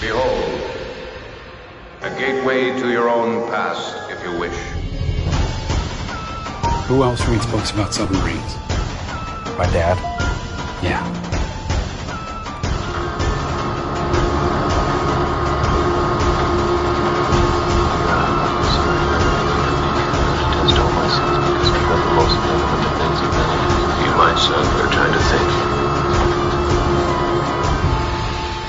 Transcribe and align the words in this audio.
Behold, 0.00 0.60
a 2.00 2.08
gateway 2.18 2.70
to 2.80 2.90
your 2.90 3.10
own 3.10 3.46
past, 3.50 4.10
if 4.10 4.24
you 4.24 4.40
wish. 4.40 4.56
Who 6.88 7.02
else 7.02 7.28
reads 7.28 7.44
books 7.46 7.70
about 7.70 7.92
submarines? 7.92 8.56
My 9.58 9.68
dad. 9.72 9.98
Yeah. 10.82 11.19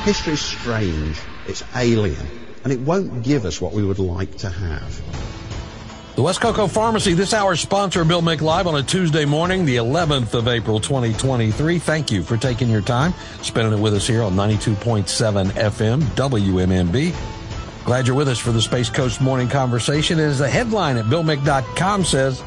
History's 0.04 0.42
strange, 0.42 1.20
it's 1.48 1.64
alien, 1.76 2.28
and 2.64 2.74
it 2.74 2.80
won't 2.80 3.24
give 3.24 3.46
us 3.46 3.62
what 3.62 3.72
we 3.72 3.84
would 3.84 4.00
like 4.00 4.36
to 4.38 4.50
have. 4.50 5.02
The 6.16 6.24
West 6.24 6.42
Cocoa 6.42 6.68
Pharmacy, 6.68 7.14
this 7.14 7.34
hour's 7.34 7.60
sponsor, 7.60 8.04
Bill 8.04 8.22
Mick 8.22 8.42
Live 8.42 8.66
on 8.66 8.76
a 8.76 8.84
Tuesday 8.84 9.26
morning, 9.26 9.64
the 9.64 9.78
11th 9.78 10.34
of 10.34 10.48
April, 10.48 10.80
2023. 10.80 11.78
Thank 11.80 12.12
you 12.12 12.24
for 12.24 12.36
taking 12.36 12.70
your 12.70 12.82
time, 12.82 13.14
spending 13.44 13.78
it 13.78 13.82
with 13.82 13.94
us 13.94 14.08
here 14.08 14.24
on 14.24 14.34
92.7 14.34 15.52
FM, 15.52 16.02
WMMB. 16.02 17.86
Glad 17.86 18.08
you're 18.08 18.16
with 18.16 18.28
us 18.28 18.40
for 18.40 18.52
the 18.52 18.62
Space 18.62 18.90
Coast 18.90 19.22
Morning 19.22 19.48
Conversation. 19.48 20.20
As 20.20 20.40
the 20.40 20.50
headline 20.50 20.98
at 20.98 21.06
BillMick.com 21.06 22.06
says, 22.06 22.44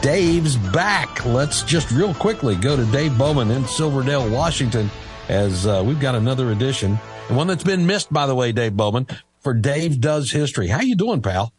Dave's 0.00 0.56
back. 0.56 1.24
Let's 1.24 1.62
just 1.62 1.90
real 1.90 2.14
quickly 2.14 2.54
go 2.54 2.76
to 2.76 2.84
Dave 2.86 3.16
Bowman 3.18 3.50
in 3.50 3.66
Silverdale, 3.66 4.28
Washington, 4.30 4.90
as 5.28 5.66
uh, 5.66 5.82
we've 5.84 6.00
got 6.00 6.14
another 6.14 6.52
edition, 6.52 6.98
and 7.28 7.36
one 7.36 7.46
that's 7.46 7.64
been 7.64 7.86
missed, 7.86 8.12
by 8.12 8.26
the 8.26 8.34
way, 8.34 8.52
Dave 8.52 8.76
Bowman, 8.76 9.06
for 9.40 9.54
Dave 9.54 10.00
Does 10.00 10.30
History. 10.30 10.68
How 10.68 10.80
you 10.80 10.94
doing, 10.94 11.22
pal? 11.22 11.52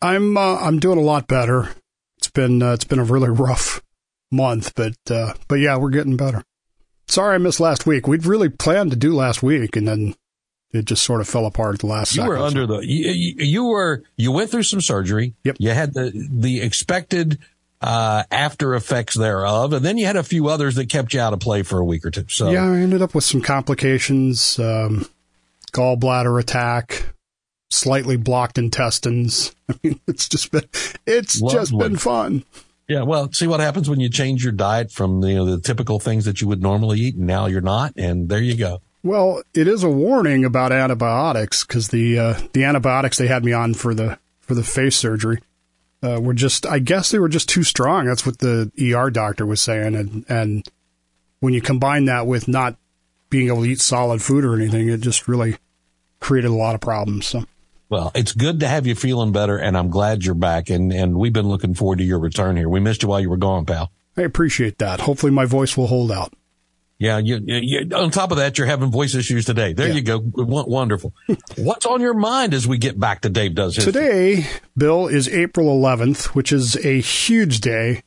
I'm 0.00 0.36
uh, 0.36 0.56
I'm 0.56 0.80
doing 0.80 0.98
a 0.98 1.02
lot 1.02 1.28
better. 1.28 1.70
It's 2.18 2.30
been 2.30 2.62
uh, 2.62 2.72
it's 2.72 2.84
been 2.84 2.98
a 2.98 3.04
really 3.04 3.28
rough 3.30 3.82
month, 4.30 4.74
but 4.74 4.96
uh, 5.10 5.34
but 5.46 5.56
yeah, 5.56 5.76
we're 5.76 5.90
getting 5.90 6.16
better. 6.16 6.42
Sorry 7.06 7.34
I 7.34 7.38
missed 7.38 7.60
last 7.60 7.86
week. 7.86 8.08
We'd 8.08 8.26
really 8.26 8.48
planned 8.48 8.90
to 8.90 8.96
do 8.96 9.14
last 9.14 9.42
week, 9.42 9.76
and 9.76 9.86
then 9.86 10.14
it 10.72 10.86
just 10.86 11.04
sort 11.04 11.20
of 11.20 11.28
fell 11.28 11.46
apart 11.46 11.74
at 11.74 11.80
the 11.80 11.86
last. 11.86 12.14
You 12.14 12.22
second. 12.22 12.28
were 12.30 12.38
under 12.38 12.66
the 12.66 12.78
you, 12.80 13.10
you, 13.10 13.34
you 13.38 13.64
were 13.64 14.02
you 14.16 14.32
went 14.32 14.50
through 14.50 14.62
some 14.62 14.80
surgery. 14.80 15.34
Yep. 15.44 15.56
You 15.58 15.70
had 15.70 15.94
the 15.94 16.10
the 16.14 16.62
expected 16.62 17.38
uh, 17.82 18.22
after 18.30 18.74
effects 18.74 19.14
thereof, 19.14 19.72
and 19.72 19.84
then 19.84 19.98
you 19.98 20.06
had 20.06 20.16
a 20.16 20.22
few 20.22 20.48
others 20.48 20.76
that 20.76 20.88
kept 20.88 21.12
you 21.12 21.20
out 21.20 21.32
of 21.32 21.40
play 21.40 21.62
for 21.62 21.80
a 21.80 21.84
week 21.84 22.04
or 22.06 22.10
two. 22.10 22.24
So 22.28 22.50
Yeah, 22.50 22.70
I 22.70 22.76
ended 22.76 23.02
up 23.02 23.14
with 23.14 23.24
some 23.24 23.42
complications, 23.42 24.58
um, 24.58 25.06
gallbladder 25.72 26.40
attack, 26.40 27.12
slightly 27.70 28.16
blocked 28.16 28.56
intestines. 28.56 29.54
I 29.68 29.74
mean, 29.82 30.00
it's 30.06 30.28
just 30.28 30.52
been 30.52 30.68
it's 31.06 31.40
just 31.40 31.76
been 31.76 31.96
fun. 31.96 32.44
Yeah, 32.88 33.02
well, 33.02 33.32
see 33.32 33.46
what 33.46 33.60
happens 33.60 33.88
when 33.88 34.00
you 34.00 34.08
change 34.08 34.44
your 34.44 34.52
diet 34.52 34.92
from 34.92 35.22
you 35.24 35.34
know 35.34 35.44
the 35.44 35.60
typical 35.60 35.98
things 35.98 36.24
that 36.26 36.40
you 36.40 36.48
would 36.48 36.62
normally 36.62 37.00
eat, 37.00 37.16
and 37.16 37.26
now 37.26 37.46
you're 37.46 37.60
not, 37.60 37.94
and 37.96 38.28
there 38.28 38.40
you 38.40 38.56
go. 38.56 38.80
Well, 39.02 39.42
it 39.52 39.66
is 39.66 39.82
a 39.82 39.90
warning 39.90 40.44
about 40.44 40.70
antibiotics 40.70 41.64
because 41.64 41.88
the 41.88 42.18
uh, 42.18 42.40
the 42.52 42.62
antibiotics 42.62 43.18
they 43.18 43.26
had 43.26 43.44
me 43.44 43.52
on 43.52 43.74
for 43.74 43.92
the 43.94 44.18
for 44.40 44.54
the 44.54 44.62
face 44.62 44.94
surgery 44.94 45.40
uh, 46.02 46.20
were 46.20 46.34
just 46.34 46.66
I 46.66 46.78
guess 46.78 47.10
they 47.10 47.18
were 47.18 47.28
just 47.28 47.48
too 47.48 47.62
strong. 47.62 48.06
That's 48.06 48.26
what 48.26 48.38
the 48.38 48.70
ER 48.80 49.10
doctor 49.10 49.46
was 49.46 49.60
saying, 49.60 49.94
and 49.94 50.24
and 50.28 50.66
when 51.40 51.54
you 51.54 51.60
combine 51.60 52.04
that 52.06 52.26
with 52.26 52.48
not 52.48 52.76
being 53.30 53.48
able 53.48 53.62
to 53.62 53.68
eat 53.68 53.80
solid 53.80 54.20
food 54.22 54.44
or 54.44 54.54
anything, 54.54 54.88
it 54.88 55.00
just 55.00 55.26
really 55.28 55.56
created 56.20 56.50
a 56.50 56.54
lot 56.54 56.74
of 56.74 56.80
problems. 56.80 57.26
So 57.26 57.44
Well, 57.88 58.12
it's 58.14 58.32
good 58.32 58.60
to 58.60 58.68
have 58.68 58.86
you 58.86 58.94
feeling 58.94 59.32
better, 59.32 59.56
and 59.56 59.76
I'm 59.76 59.90
glad 59.90 60.24
you're 60.24 60.34
back, 60.34 60.70
and 60.70 60.92
and 60.92 61.16
we've 61.16 61.32
been 61.32 61.48
looking 61.48 61.74
forward 61.74 61.98
to 61.98 62.04
your 62.04 62.18
return 62.18 62.56
here. 62.56 62.68
We 62.68 62.80
missed 62.80 63.02
you 63.02 63.08
while 63.08 63.20
you 63.20 63.30
were 63.30 63.36
gone, 63.36 63.64
pal. 63.64 63.90
I 64.16 64.22
appreciate 64.22 64.78
that. 64.78 65.00
Hopefully, 65.00 65.32
my 65.32 65.46
voice 65.46 65.76
will 65.76 65.86
hold 65.86 66.12
out. 66.12 66.34
Yeah, 67.02 67.18
you, 67.18 67.40
you, 67.44 67.88
on 67.96 68.12
top 68.12 68.30
of 68.30 68.36
that, 68.36 68.56
you're 68.58 68.68
having 68.68 68.92
voice 68.92 69.16
issues 69.16 69.44
today. 69.44 69.72
There 69.72 69.88
Yeah. 69.88 69.94
you 69.94 70.02
go. 70.02 70.20
Wonderful. 70.22 71.12
What's 71.56 71.84
on 71.84 72.00
your 72.00 72.14
mind 72.14 72.54
as 72.54 72.68
we 72.68 72.78
get 72.78 73.00
back 73.00 73.22
to 73.22 73.28
Dave 73.28 73.56
Does 73.56 73.74
History? 73.74 73.92
Today, 73.92 74.46
Bill, 74.76 75.08
is 75.08 75.28
April 75.28 75.66
11th, 75.66 76.26
which 76.26 76.52
is 76.52 76.76
a 76.86 77.00
huge 77.00 77.60
day 77.60 78.04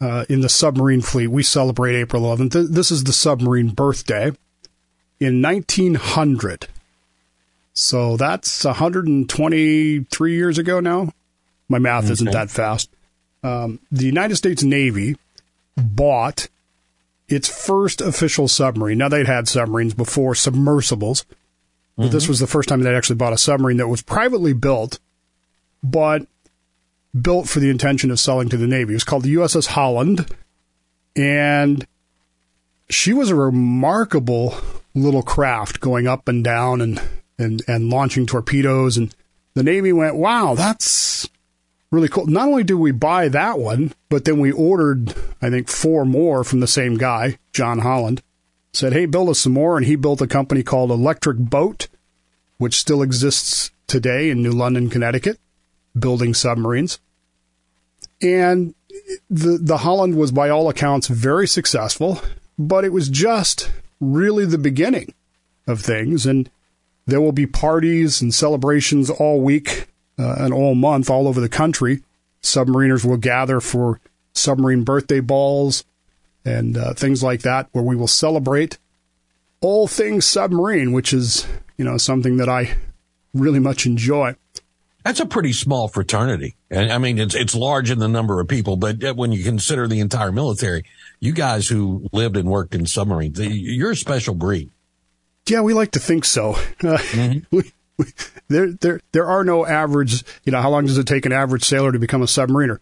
uh, 0.00 0.24
in 0.30 0.40
the 0.40 0.48
submarine 0.48 1.02
fleet. 1.02 1.26
We 1.26 1.42
celebrate 1.42 1.94
April 1.94 2.22
11th. 2.22 2.72
This 2.72 2.90
is 2.90 3.04
the 3.04 3.12
submarine 3.12 3.68
birthday 3.68 4.32
in 5.20 5.42
1900. 5.42 6.68
So 7.74 8.16
that's 8.16 8.64
123 8.64 10.34
years 10.34 10.56
ago 10.56 10.80
now. 10.80 11.12
My 11.68 11.78
math 11.78 12.08
isn't 12.10 12.30
that 12.30 12.48
fast. 12.50 12.88
Um, 13.42 13.78
the 13.90 14.06
United 14.06 14.36
States 14.36 14.62
Navy 14.62 15.16
bought 15.76 16.48
its 17.32 17.48
first 17.48 18.00
official 18.00 18.48
submarine. 18.48 18.98
Now, 18.98 19.08
they'd 19.08 19.26
had 19.26 19.48
submarines 19.48 19.94
before, 19.94 20.34
submersibles, 20.34 21.24
but 21.96 22.10
this 22.10 22.24
mm-hmm. 22.24 22.30
was 22.30 22.38
the 22.40 22.46
first 22.46 22.68
time 22.68 22.80
they 22.80 22.94
actually 22.94 23.16
bought 23.16 23.32
a 23.32 23.38
submarine 23.38 23.76
that 23.78 23.88
was 23.88 24.02
privately 24.02 24.52
built, 24.52 24.98
but 25.82 26.26
built 27.20 27.48
for 27.48 27.60
the 27.60 27.70
intention 27.70 28.10
of 28.10 28.20
selling 28.20 28.48
to 28.48 28.56
the 28.56 28.66
Navy. 28.66 28.92
It 28.92 28.96
was 28.96 29.04
called 29.04 29.24
the 29.24 29.34
USS 29.34 29.68
Holland, 29.68 30.26
and 31.14 31.86
she 32.88 33.12
was 33.12 33.30
a 33.30 33.34
remarkable 33.34 34.54
little 34.94 35.22
craft 35.22 35.80
going 35.80 36.06
up 36.06 36.28
and 36.28 36.42
down 36.42 36.80
and, 36.80 37.00
and, 37.38 37.62
and 37.66 37.90
launching 37.90 38.26
torpedoes. 38.26 38.96
And 38.96 39.14
the 39.54 39.62
Navy 39.62 39.92
went, 39.92 40.16
wow, 40.16 40.54
that's 40.54 41.28
really 41.92 42.08
cool. 42.08 42.26
Not 42.26 42.48
only 42.48 42.64
did 42.64 42.74
we 42.74 42.90
buy 42.90 43.28
that 43.28 43.60
one, 43.60 43.92
but 44.08 44.24
then 44.24 44.40
we 44.40 44.50
ordered, 44.50 45.14
I 45.40 45.50
think, 45.50 45.68
four 45.68 46.04
more 46.04 46.42
from 46.42 46.58
the 46.58 46.66
same 46.66 46.96
guy, 46.96 47.38
John 47.52 47.78
Holland. 47.80 48.22
Said, 48.72 48.94
hey, 48.94 49.04
build 49.04 49.28
us 49.28 49.40
some 49.40 49.52
more. 49.52 49.76
And 49.76 49.86
he 49.86 49.94
built 49.94 50.22
a 50.22 50.26
company 50.26 50.62
called 50.62 50.90
Electric 50.90 51.36
Boat, 51.36 51.88
which 52.56 52.78
still 52.78 53.02
exists 53.02 53.70
today 53.86 54.30
in 54.30 54.42
New 54.42 54.52
London, 54.52 54.88
Connecticut, 54.88 55.38
building 55.96 56.32
submarines. 56.32 56.98
And 58.22 58.74
the, 59.28 59.58
the 59.60 59.78
Holland 59.78 60.16
was, 60.16 60.32
by 60.32 60.48
all 60.48 60.70
accounts, 60.70 61.08
very 61.08 61.46
successful, 61.46 62.22
but 62.58 62.84
it 62.84 62.92
was 62.92 63.10
just 63.10 63.70
really 64.00 64.46
the 64.46 64.58
beginning 64.58 65.12
of 65.66 65.80
things. 65.80 66.24
And 66.24 66.48
there 67.06 67.20
will 67.20 67.32
be 67.32 67.46
parties 67.46 68.22
and 68.22 68.32
celebrations 68.32 69.10
all 69.10 69.42
week 69.42 69.88
uh, 70.18 70.36
and 70.38 70.52
all 70.52 70.74
month 70.74 71.10
all 71.10 71.28
over 71.28 71.40
the 71.40 71.48
country. 71.48 72.02
Submariners 72.42 73.04
will 73.04 73.16
gather 73.16 73.60
for 73.60 74.00
submarine 74.34 74.84
birthday 74.84 75.20
balls 75.20 75.84
and 76.44 76.76
uh, 76.76 76.94
things 76.94 77.22
like 77.22 77.42
that, 77.42 77.68
where 77.72 77.84
we 77.84 77.94
will 77.94 78.08
celebrate 78.08 78.78
all 79.60 79.86
things 79.86 80.26
submarine, 80.26 80.92
which 80.92 81.12
is 81.12 81.46
you 81.76 81.84
know 81.84 81.96
something 81.96 82.36
that 82.38 82.48
I 82.48 82.76
really 83.32 83.60
much 83.60 83.86
enjoy. 83.86 84.34
That's 85.04 85.20
a 85.20 85.26
pretty 85.26 85.52
small 85.52 85.88
fraternity. 85.88 86.54
And 86.70 86.92
I 86.92 86.98
mean, 86.98 87.18
it's, 87.18 87.34
it's 87.34 87.56
large 87.56 87.90
in 87.90 87.98
the 87.98 88.08
number 88.08 88.40
of 88.40 88.46
people, 88.46 88.76
but 88.76 89.16
when 89.16 89.32
you 89.32 89.42
consider 89.42 89.88
the 89.88 89.98
entire 89.98 90.30
military, 90.30 90.84
you 91.18 91.32
guys 91.32 91.66
who 91.66 92.08
lived 92.12 92.36
and 92.36 92.48
worked 92.48 92.74
in 92.74 92.86
submarines, 92.86 93.40
you're 93.40 93.90
a 93.90 93.96
special 93.96 94.34
breed. 94.34 94.70
Yeah, 95.48 95.62
we 95.62 95.74
like 95.74 95.90
to 95.92 95.98
think 95.98 96.24
so. 96.24 96.56
Uh, 96.84 96.98
we, 97.50 97.72
there, 98.48 98.72
there, 98.72 99.00
there 99.12 99.26
are 99.26 99.44
no 99.44 99.66
average. 99.66 100.24
You 100.44 100.52
know, 100.52 100.60
how 100.60 100.70
long 100.70 100.86
does 100.86 100.98
it 100.98 101.06
take 101.06 101.26
an 101.26 101.32
average 101.32 101.64
sailor 101.64 101.92
to 101.92 101.98
become 101.98 102.22
a 102.22 102.26
submariner? 102.26 102.78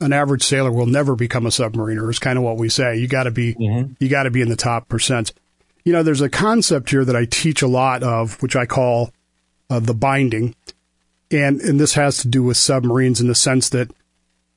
An 0.00 0.12
average 0.12 0.42
sailor 0.42 0.72
will 0.72 0.86
never 0.86 1.14
become 1.14 1.46
a 1.46 1.50
submariner. 1.50 2.08
Is 2.10 2.18
kind 2.18 2.38
of 2.38 2.44
what 2.44 2.56
we 2.56 2.68
say. 2.68 2.96
You 2.96 3.08
got 3.08 3.24
to 3.24 3.30
be, 3.30 3.54
you 3.98 4.08
got 4.08 4.24
to 4.24 4.30
be 4.30 4.42
in 4.42 4.48
the 4.48 4.56
top 4.56 4.88
percent. 4.88 5.32
You 5.84 5.92
know, 5.92 6.02
there's 6.02 6.20
a 6.20 6.28
concept 6.28 6.90
here 6.90 7.04
that 7.04 7.16
I 7.16 7.26
teach 7.26 7.62
a 7.62 7.68
lot 7.68 8.02
of, 8.02 8.40
which 8.42 8.56
I 8.56 8.66
call 8.66 9.12
uh, 9.70 9.80
the 9.80 9.94
binding, 9.94 10.54
and 11.30 11.60
and 11.60 11.78
this 11.78 11.94
has 11.94 12.18
to 12.18 12.28
do 12.28 12.42
with 12.42 12.56
submarines 12.56 13.20
in 13.20 13.28
the 13.28 13.34
sense 13.34 13.68
that 13.70 13.90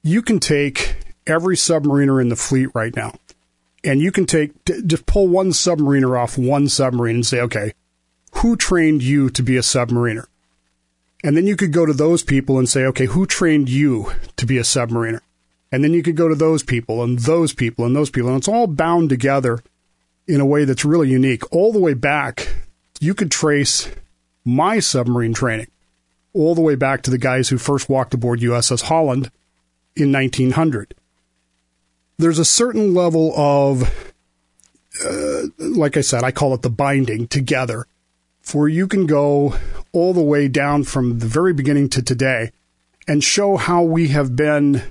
you 0.03 0.21
can 0.21 0.39
take 0.39 0.95
every 1.25 1.55
submariner 1.55 2.21
in 2.21 2.29
the 2.29 2.35
fleet 2.35 2.69
right 2.73 2.95
now, 2.95 3.13
and 3.83 4.01
you 4.01 4.11
can 4.11 4.25
take 4.25 4.51
just 4.65 5.05
pull 5.05 5.27
one 5.27 5.49
submariner 5.49 6.19
off 6.19 6.37
one 6.37 6.67
submarine 6.67 7.15
and 7.15 7.25
say, 7.25 7.41
okay, 7.41 7.73
who 8.37 8.55
trained 8.55 9.03
you 9.03 9.29
to 9.31 9.41
be 9.41 9.57
a 9.57 9.61
submariner? 9.61 10.25
And 11.23 11.35
then 11.35 11.47
you 11.47 11.55
could 11.55 11.73
go 11.73 11.85
to 11.85 11.93
those 11.93 12.23
people 12.23 12.59
and 12.59 12.69
say, 12.69 12.85
okay, 12.85 13.05
who 13.05 13.25
trained 13.25 13.69
you 13.69 14.11
to 14.37 14.45
be 14.45 14.57
a 14.57 14.63
submariner? 14.63 15.21
And 15.71 15.83
then 15.83 15.93
you 15.93 16.03
could 16.03 16.15
go 16.15 16.27
to 16.27 16.35
those 16.35 16.63
people 16.63 17.03
and 17.03 17.19
those 17.19 17.53
people 17.53 17.85
and 17.85 17.95
those 17.95 18.09
people. 18.09 18.29
And 18.29 18.37
it's 18.37 18.47
all 18.47 18.67
bound 18.67 19.09
together 19.09 19.59
in 20.27 20.39
a 20.39 20.45
way 20.45 20.65
that's 20.65 20.85
really 20.85 21.09
unique. 21.09 21.51
All 21.51 21.73
the 21.73 21.79
way 21.79 21.93
back, 21.93 22.47
you 22.99 23.13
could 23.13 23.31
trace 23.31 23.89
my 24.45 24.79
submarine 24.79 25.33
training 25.33 25.67
all 26.33 26.53
the 26.53 26.61
way 26.61 26.75
back 26.75 27.01
to 27.01 27.11
the 27.11 27.17
guys 27.17 27.49
who 27.49 27.57
first 27.57 27.89
walked 27.89 28.13
aboard 28.13 28.39
USS 28.39 28.83
Holland 28.83 29.31
in 29.95 30.11
1900. 30.11 30.93
There's 32.17 32.39
a 32.39 32.45
certain 32.45 32.93
level 32.93 33.33
of, 33.35 34.13
uh, 35.03 35.41
like 35.57 35.97
I 35.97 36.01
said, 36.01 36.23
I 36.23 36.31
call 36.31 36.53
it 36.53 36.61
the 36.61 36.69
binding 36.69 37.27
together 37.27 37.87
where 38.53 38.67
you 38.67 38.87
can 38.87 39.05
go 39.05 39.55
all 39.91 40.13
the 40.13 40.21
way 40.21 40.47
down 40.47 40.83
from 40.83 41.19
the 41.19 41.25
very 41.25 41.53
beginning 41.53 41.89
to 41.89 42.01
today 42.01 42.51
and 43.07 43.23
show 43.23 43.57
how 43.57 43.83
we 43.83 44.09
have 44.09 44.35
been 44.35 44.81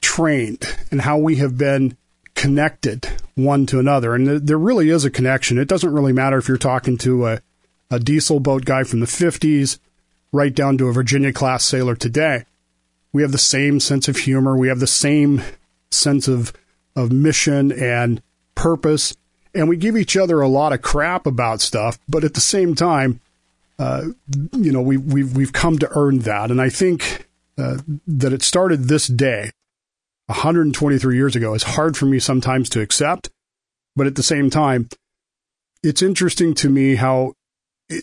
trained 0.00 0.64
and 0.90 1.02
how 1.02 1.18
we 1.18 1.36
have 1.36 1.58
been 1.58 1.96
connected 2.34 3.08
one 3.34 3.66
to 3.66 3.78
another. 3.78 4.14
And 4.14 4.46
there 4.46 4.58
really 4.58 4.90
is 4.90 5.04
a 5.04 5.10
connection. 5.10 5.58
It 5.58 5.68
doesn't 5.68 5.92
really 5.92 6.12
matter 6.12 6.38
if 6.38 6.48
you're 6.48 6.56
talking 6.56 6.96
to 6.98 7.26
a, 7.26 7.40
a 7.90 7.98
diesel 7.98 8.40
boat 8.40 8.64
guy 8.64 8.84
from 8.84 9.00
the 9.00 9.06
50s 9.06 9.78
right 10.32 10.54
down 10.54 10.78
to 10.78 10.88
a 10.88 10.92
Virginia 10.92 11.32
class 11.32 11.64
sailor 11.64 11.96
today. 11.96 12.44
We 13.12 13.22
have 13.22 13.32
the 13.32 13.38
same 13.38 13.80
sense 13.80 14.08
of 14.08 14.18
humor. 14.18 14.56
We 14.56 14.68
have 14.68 14.80
the 14.80 14.86
same 14.86 15.42
sense 15.90 16.28
of, 16.28 16.52
of 16.94 17.10
mission 17.10 17.72
and 17.72 18.22
purpose. 18.54 19.16
And 19.58 19.68
we 19.68 19.76
give 19.76 19.96
each 19.96 20.16
other 20.16 20.40
a 20.40 20.46
lot 20.46 20.72
of 20.72 20.82
crap 20.82 21.26
about 21.26 21.60
stuff, 21.60 21.98
but 22.08 22.22
at 22.22 22.34
the 22.34 22.40
same 22.40 22.76
time, 22.76 23.20
uh, 23.76 24.04
you 24.52 24.70
know, 24.70 24.80
we, 24.80 24.96
we've, 24.96 25.36
we've 25.36 25.52
come 25.52 25.80
to 25.80 25.90
earn 25.98 26.20
that. 26.20 26.52
And 26.52 26.60
I 26.60 26.68
think 26.68 27.26
uh, 27.58 27.78
that 28.06 28.32
it 28.32 28.42
started 28.42 28.84
this 28.84 29.08
day, 29.08 29.50
123 30.26 31.16
years 31.16 31.34
ago, 31.34 31.54
is 31.54 31.64
hard 31.64 31.96
for 31.96 32.06
me 32.06 32.20
sometimes 32.20 32.68
to 32.70 32.80
accept. 32.80 33.30
But 33.96 34.06
at 34.06 34.14
the 34.14 34.22
same 34.22 34.48
time, 34.48 34.90
it's 35.82 36.02
interesting 36.02 36.54
to 36.54 36.70
me 36.70 36.94
how 36.94 37.32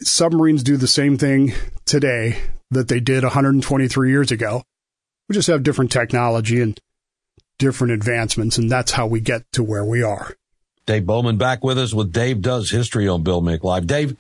submarines 0.02 0.62
do 0.62 0.76
the 0.76 0.88
same 0.88 1.18
thing 1.18 1.54
today 1.86 2.38
that 2.72 2.90
they 2.90 3.00
did 3.00 3.24
123 3.24 4.10
years 4.10 4.30
ago. 4.30 4.62
We 5.30 5.36
just 5.36 5.48
have 5.48 5.64
different 5.64 5.92
technology 5.92 6.60
and 6.60 6.78
different 7.60 7.94
advancements, 7.94 8.58
and 8.58 8.70
that's 8.70 8.92
how 8.92 9.08
we 9.08 9.22
get 9.22 9.44
to 9.54 9.64
where 9.64 9.86
we 9.86 10.04
are. 10.04 10.36
Dave 10.86 11.06
Bowman 11.06 11.38
back 11.38 11.64
with 11.64 11.80
us 11.80 11.94
with 11.94 12.14
Dave 12.14 12.42
Does 12.42 12.70
History 12.70 13.08
on 13.08 13.24
Bill 13.24 13.42
Mick 13.42 13.64
Live. 13.64 13.88
Dave, 13.88 14.16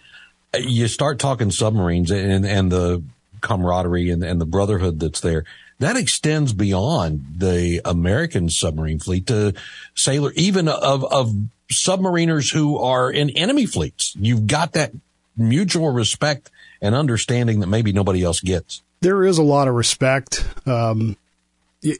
you 0.57 0.87
start 0.87 1.19
talking 1.19 1.51
submarines 1.51 2.09
and, 2.09 2.45
and 2.45 2.71
the 2.71 3.03
camaraderie 3.41 4.09
and, 4.09 4.23
and 4.23 4.41
the 4.41 4.45
brotherhood 4.45 4.99
that's 4.99 5.19
there. 5.19 5.43
That 5.77 5.95
extends 5.95 6.53
beyond 6.53 7.25
the 7.37 7.81
American 7.85 8.49
submarine 8.49 8.97
fleet 8.97 9.27
to 9.27 9.53
sailor, 9.93 10.31
even 10.35 10.67
of, 10.67 11.03
of 11.05 11.35
submariners 11.71 12.53
who 12.53 12.79
are 12.79 13.11
in 13.11 13.29
enemy 13.31 13.67
fleets. 13.67 14.15
You've 14.19 14.47
got 14.47 14.73
that 14.73 14.91
mutual 15.37 15.91
respect 15.91 16.49
and 16.81 16.95
understanding 16.95 17.59
that 17.59 17.67
maybe 17.67 17.91
nobody 17.91 18.23
else 18.23 18.39
gets. 18.39 18.81
There 19.01 19.23
is 19.23 19.37
a 19.37 19.43
lot 19.43 19.67
of 19.67 19.75
respect. 19.75 20.47
Um, 20.65 21.17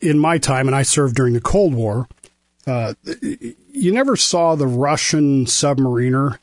in 0.02 0.18
my 0.18 0.40
time, 0.40 0.66
and 0.68 0.76
I 0.76 0.82
served 0.82 1.16
during 1.16 1.34
the 1.34 1.42
Cold 1.42 1.76
War, 1.76 2.08
uh, 2.66 2.96
you 3.76 3.92
never 3.92 4.16
saw 4.16 4.56
the 4.56 4.68
Russian 4.68 5.46
submariner 5.46 6.40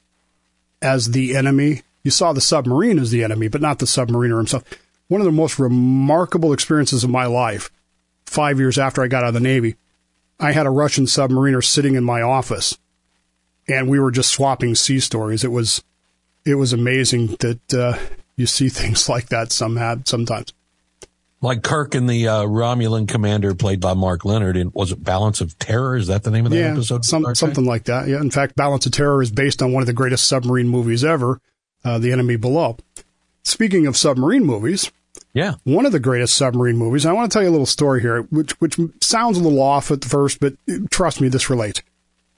as 0.80 1.10
the 1.10 1.36
enemy. 1.36 1.82
You 2.02 2.10
saw 2.10 2.32
the 2.32 2.40
submarine 2.40 2.98
as 2.98 3.10
the 3.10 3.24
enemy, 3.24 3.48
but 3.48 3.60
not 3.60 3.78
the 3.78 3.86
submariner 3.86 4.36
himself. 4.36 4.64
One 5.08 5.20
of 5.20 5.24
the 5.24 5.32
most 5.32 5.58
remarkable 5.58 6.52
experiences 6.52 7.04
of 7.04 7.10
my 7.10 7.26
life, 7.26 7.70
five 8.26 8.58
years 8.58 8.78
after 8.78 9.02
I 9.02 9.08
got 9.08 9.24
out 9.24 9.28
of 9.28 9.34
the 9.34 9.40
Navy, 9.40 9.76
I 10.38 10.52
had 10.52 10.66
a 10.66 10.70
Russian 10.70 11.04
submariner 11.04 11.64
sitting 11.64 11.94
in 11.94 12.04
my 12.04 12.22
office, 12.22 12.78
and 13.68 13.88
we 13.88 14.00
were 14.00 14.10
just 14.10 14.32
swapping 14.32 14.74
sea 14.74 15.00
stories. 15.00 15.44
It 15.44 15.52
was, 15.52 15.82
it 16.44 16.56
was 16.56 16.72
amazing 16.72 17.36
that 17.40 17.74
uh, 17.74 17.98
you 18.36 18.46
see 18.46 18.68
things 18.70 19.08
like 19.08 19.28
that 19.28 19.52
somehow 19.52 19.96
sometimes 20.04 20.52
like 21.42 21.62
Kirk 21.62 21.94
and 21.94 22.08
the 22.08 22.28
uh, 22.28 22.42
Romulan 22.44 23.08
commander 23.08 23.54
played 23.54 23.80
by 23.80 23.94
Mark 23.94 24.24
Lenard 24.24 24.56
in 24.56 24.70
was 24.72 24.92
it 24.92 25.02
Balance 25.02 25.40
of 25.40 25.58
Terror? 25.58 25.96
Is 25.96 26.06
that 26.06 26.22
the 26.22 26.30
name 26.30 26.46
of 26.46 26.52
that 26.52 26.58
yeah, 26.58 26.72
episode? 26.72 27.04
Some, 27.04 27.34
something 27.34 27.66
like 27.66 27.84
that. 27.84 28.08
Yeah. 28.08 28.20
In 28.20 28.30
fact, 28.30 28.54
Balance 28.54 28.86
of 28.86 28.92
Terror 28.92 29.20
is 29.20 29.30
based 29.30 29.60
on 29.60 29.72
one 29.72 29.82
of 29.82 29.88
the 29.88 29.92
greatest 29.92 30.26
submarine 30.26 30.68
movies 30.68 31.04
ever, 31.04 31.40
uh, 31.84 31.98
The 31.98 32.12
Enemy 32.12 32.36
Below. 32.36 32.78
Speaking 33.42 33.86
of 33.86 33.96
submarine 33.96 34.44
movies, 34.44 34.92
yeah, 35.34 35.54
one 35.64 35.84
of 35.84 35.92
the 35.92 36.00
greatest 36.00 36.36
submarine 36.36 36.76
movies. 36.76 37.04
I 37.04 37.12
want 37.12 37.30
to 37.30 37.34
tell 37.34 37.42
you 37.42 37.48
a 37.48 37.50
little 37.50 37.66
story 37.66 38.00
here, 38.00 38.22
which 38.22 38.52
which 38.60 38.78
sounds 39.00 39.36
a 39.36 39.42
little 39.42 39.60
off 39.60 39.90
at 39.90 40.04
first, 40.04 40.38
but 40.38 40.54
trust 40.90 41.20
me, 41.20 41.28
this 41.28 41.50
relates. 41.50 41.82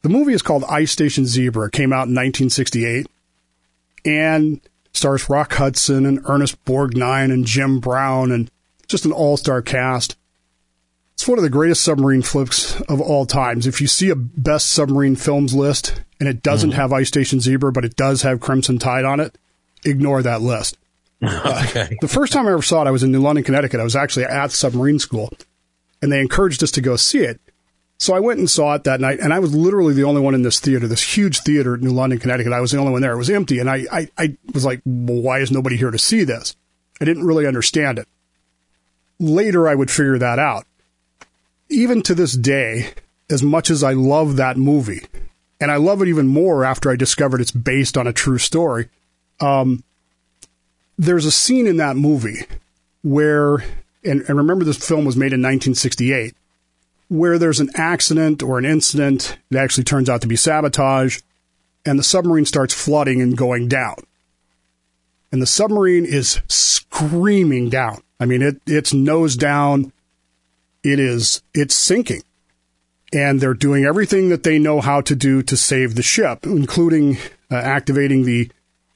The 0.02 0.08
movie 0.08 0.32
is 0.32 0.42
called 0.42 0.64
Ice 0.64 0.92
Station 0.92 1.26
Zebra. 1.26 1.66
It 1.66 1.72
came 1.72 1.92
out 1.92 2.08
in 2.08 2.14
1968, 2.14 3.06
and 4.06 4.60
stars 4.92 5.28
Rock 5.28 5.54
Hudson 5.54 6.06
and 6.06 6.20
Ernest 6.26 6.64
Borgnine 6.64 7.32
and 7.32 7.44
Jim 7.44 7.80
Brown 7.80 8.30
and 8.30 8.50
just 8.86 9.04
an 9.04 9.12
all 9.12 9.36
star 9.36 9.62
cast. 9.62 10.16
It's 11.14 11.28
one 11.28 11.38
of 11.38 11.44
the 11.44 11.50
greatest 11.50 11.82
submarine 11.82 12.22
flips 12.22 12.80
of 12.82 13.00
all 13.00 13.24
times. 13.24 13.66
If 13.66 13.80
you 13.80 13.86
see 13.86 14.10
a 14.10 14.16
best 14.16 14.70
submarine 14.72 15.16
films 15.16 15.54
list 15.54 16.02
and 16.18 16.28
it 16.28 16.42
doesn't 16.42 16.70
mm-hmm. 16.70 16.80
have 16.80 16.92
Ice 16.92 17.08
Station 17.08 17.40
Zebra, 17.40 17.72
but 17.72 17.84
it 17.84 17.96
does 17.96 18.22
have 18.22 18.40
Crimson 18.40 18.78
Tide 18.78 19.04
on 19.04 19.20
it, 19.20 19.38
ignore 19.84 20.22
that 20.22 20.42
list. 20.42 20.76
okay. 21.22 21.82
Uh, 21.82 21.94
the 22.00 22.08
first 22.08 22.32
time 22.32 22.46
I 22.46 22.52
ever 22.52 22.62
saw 22.62 22.82
it, 22.82 22.88
I 22.88 22.90
was 22.90 23.02
in 23.02 23.12
New 23.12 23.20
London, 23.20 23.44
Connecticut. 23.44 23.80
I 23.80 23.84
was 23.84 23.96
actually 23.96 24.24
at 24.24 24.50
submarine 24.50 24.98
school, 24.98 25.30
and 26.02 26.10
they 26.10 26.20
encouraged 26.20 26.62
us 26.62 26.72
to 26.72 26.80
go 26.80 26.96
see 26.96 27.20
it. 27.20 27.40
So 27.96 28.12
I 28.12 28.20
went 28.20 28.40
and 28.40 28.50
saw 28.50 28.74
it 28.74 28.84
that 28.84 29.00
night, 29.00 29.20
and 29.20 29.32
I 29.32 29.38
was 29.38 29.54
literally 29.54 29.94
the 29.94 30.04
only 30.04 30.20
one 30.20 30.34
in 30.34 30.42
this 30.42 30.58
theater, 30.58 30.88
this 30.88 31.16
huge 31.16 31.38
theater 31.40 31.76
in 31.76 31.82
New 31.82 31.92
London, 31.92 32.18
Connecticut. 32.18 32.52
I 32.52 32.60
was 32.60 32.72
the 32.72 32.78
only 32.78 32.92
one 32.92 33.02
there. 33.02 33.12
It 33.12 33.18
was 33.18 33.30
empty, 33.30 33.60
and 33.60 33.70
I, 33.70 33.86
I, 33.90 34.08
I 34.18 34.36
was 34.52 34.64
like, 34.64 34.82
well, 34.84 35.22
why 35.22 35.38
is 35.38 35.52
nobody 35.52 35.76
here 35.76 35.92
to 35.92 35.98
see 35.98 36.24
this? 36.24 36.56
I 37.00 37.04
didn't 37.04 37.24
really 37.24 37.46
understand 37.46 37.98
it 38.00 38.08
later 39.18 39.68
I 39.68 39.74
would 39.74 39.90
figure 39.90 40.18
that 40.18 40.38
out. 40.38 40.66
Even 41.68 42.02
to 42.02 42.14
this 42.14 42.34
day, 42.34 42.90
as 43.30 43.42
much 43.42 43.70
as 43.70 43.82
I 43.82 43.92
love 43.92 44.36
that 44.36 44.56
movie, 44.56 45.02
and 45.60 45.70
I 45.70 45.76
love 45.76 46.02
it 46.02 46.08
even 46.08 46.26
more 46.26 46.64
after 46.64 46.90
I 46.90 46.96
discovered 46.96 47.40
it's 47.40 47.50
based 47.50 47.96
on 47.96 48.06
a 48.06 48.12
true 48.12 48.38
story, 48.38 48.88
um, 49.40 49.82
there's 50.98 51.26
a 51.26 51.30
scene 51.30 51.66
in 51.66 51.78
that 51.78 51.96
movie 51.96 52.44
where, 53.02 53.56
and, 54.04 54.22
and 54.28 54.36
remember 54.36 54.64
this 54.64 54.86
film 54.86 55.04
was 55.04 55.16
made 55.16 55.32
in 55.32 55.40
1968, 55.40 56.34
where 57.08 57.38
there's 57.38 57.60
an 57.60 57.70
accident 57.74 58.42
or 58.42 58.58
an 58.58 58.64
incident 58.64 59.38
that 59.50 59.62
actually 59.62 59.84
turns 59.84 60.08
out 60.08 60.20
to 60.20 60.28
be 60.28 60.36
sabotage, 60.36 61.20
and 61.84 61.98
the 61.98 62.02
submarine 62.02 62.46
starts 62.46 62.74
flooding 62.74 63.20
and 63.20 63.36
going 63.36 63.68
down. 63.68 63.96
And 65.34 65.42
the 65.42 65.46
submarine 65.46 66.04
is 66.04 66.40
screaming 66.46 67.68
down. 67.68 68.04
I 68.20 68.24
mean, 68.24 68.40
it, 68.40 68.60
it's 68.68 68.94
nose 68.94 69.34
down. 69.34 69.92
It 70.84 71.00
is, 71.00 71.42
it's 71.52 71.74
sinking. 71.74 72.22
And 73.12 73.40
they're 73.40 73.52
doing 73.52 73.84
everything 73.84 74.28
that 74.28 74.44
they 74.44 74.60
know 74.60 74.80
how 74.80 75.00
to 75.00 75.16
do 75.16 75.42
to 75.42 75.56
save 75.56 75.96
the 75.96 76.04
ship, 76.04 76.46
including 76.46 77.16
uh, 77.50 77.56
activating 77.56 78.22
the, 78.22 78.48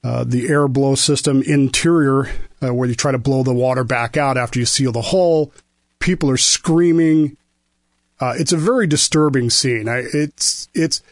uh, 0.05 0.23
the 0.23 0.49
air 0.49 0.69
blow 0.69 0.95
system 0.95 1.43
interior, 1.43 2.31
uh, 2.63 2.73
where 2.73 2.89
you 2.89 2.95
try 2.95 3.11
to 3.11 3.19
blow 3.19 3.43
the 3.43 3.53
water 3.53 3.83
back 3.83 4.17
out 4.17 4.37
after 4.37 4.61
you 4.61 4.65
seal 4.65 4.93
the 4.93 5.03
hull. 5.03 5.53
People 5.99 6.31
are 6.31 6.37
screaming. 6.37 7.37
Uh, 8.21 8.35
it's 8.39 8.53
a 8.53 8.57
very 8.57 8.87
disturbing 8.87 9.51
scene. 9.51 9.89
I, 9.89 10.05
it's, 10.15 10.69
it's, 10.73 11.03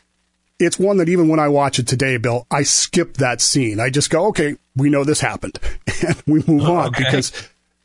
it's 0.58 0.78
one 0.78 0.96
that 0.98 1.08
even 1.08 1.28
when 1.28 1.40
I 1.40 1.48
watch 1.48 1.78
it 1.78 1.86
today, 1.86 2.16
Bill, 2.16 2.46
I 2.50 2.62
skip 2.62 3.14
that 3.18 3.40
scene. 3.40 3.78
I 3.78 3.90
just 3.90 4.10
go, 4.10 4.26
okay, 4.28 4.56
we 4.75 4.88
know 4.88 5.04
this 5.04 5.20
happened 5.20 5.58
and 6.06 6.22
we 6.26 6.42
move 6.46 6.68
on 6.68 6.88
okay. 6.88 7.04
because 7.04 7.32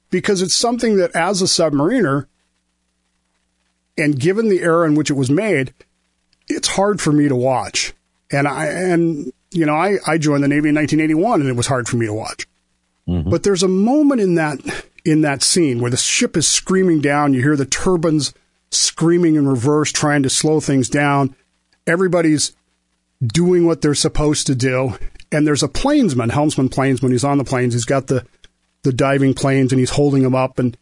because 0.09 0.41
it's 0.41 0.55
something 0.55 0.97
that 0.97 1.15
as 1.15 1.41
a 1.41 1.45
submariner, 1.45 2.27
and 3.97 4.19
given 4.19 4.49
the 4.49 4.61
era 4.61 4.85
in 4.87 4.95
which 4.95 5.09
it 5.09 5.15
was 5.15 5.29
made, 5.29 5.73
it's 6.47 6.67
hard 6.67 7.01
for 7.01 7.11
me 7.11 7.27
to 7.27 7.35
watch. 7.35 7.93
And 8.31 8.47
I 8.47 8.67
and 8.67 9.31
you 9.51 9.65
know 9.65 9.75
I 9.75 9.97
I 10.07 10.17
joined 10.17 10.43
the 10.43 10.47
Navy 10.47 10.69
in 10.69 10.75
1981, 10.75 11.41
and 11.41 11.49
it 11.49 11.55
was 11.55 11.67
hard 11.67 11.87
for 11.87 11.97
me 11.97 12.05
to 12.05 12.13
watch. 12.13 12.47
Mm-hmm. 13.07 13.29
But 13.29 13.43
there's 13.43 13.63
a 13.63 13.67
moment 13.67 14.21
in 14.21 14.35
that 14.35 14.59
in 15.03 15.21
that 15.21 15.43
scene 15.43 15.79
where 15.79 15.91
the 15.91 15.97
ship 15.97 16.37
is 16.37 16.47
screaming 16.47 17.01
down. 17.01 17.33
You 17.33 17.41
hear 17.41 17.55
the 17.55 17.65
turbines 17.65 18.33
screaming 18.69 19.35
in 19.35 19.47
reverse, 19.47 19.91
trying 19.91 20.23
to 20.23 20.29
slow 20.29 20.59
things 20.59 20.87
down. 20.87 21.35
Everybody's 21.87 22.53
doing 23.25 23.65
what 23.65 23.81
they're 23.81 23.95
supposed 23.95 24.47
to 24.47 24.55
do. 24.55 24.97
And 25.31 25.47
there's 25.47 25.63
a 25.63 25.67
planesman, 25.67 26.31
helmsman 26.31 26.69
planesman. 26.69 27.11
He's 27.11 27.23
on 27.23 27.37
the 27.37 27.43
planes. 27.43 27.73
He's 27.73 27.85
got 27.85 28.07
the 28.07 28.25
the 28.83 28.91
diving 28.91 29.33
planes 29.33 29.71
and 29.71 29.79
he's 29.79 29.91
holding 29.91 30.23
them 30.23 30.33
up 30.33 30.57
and 30.57 30.75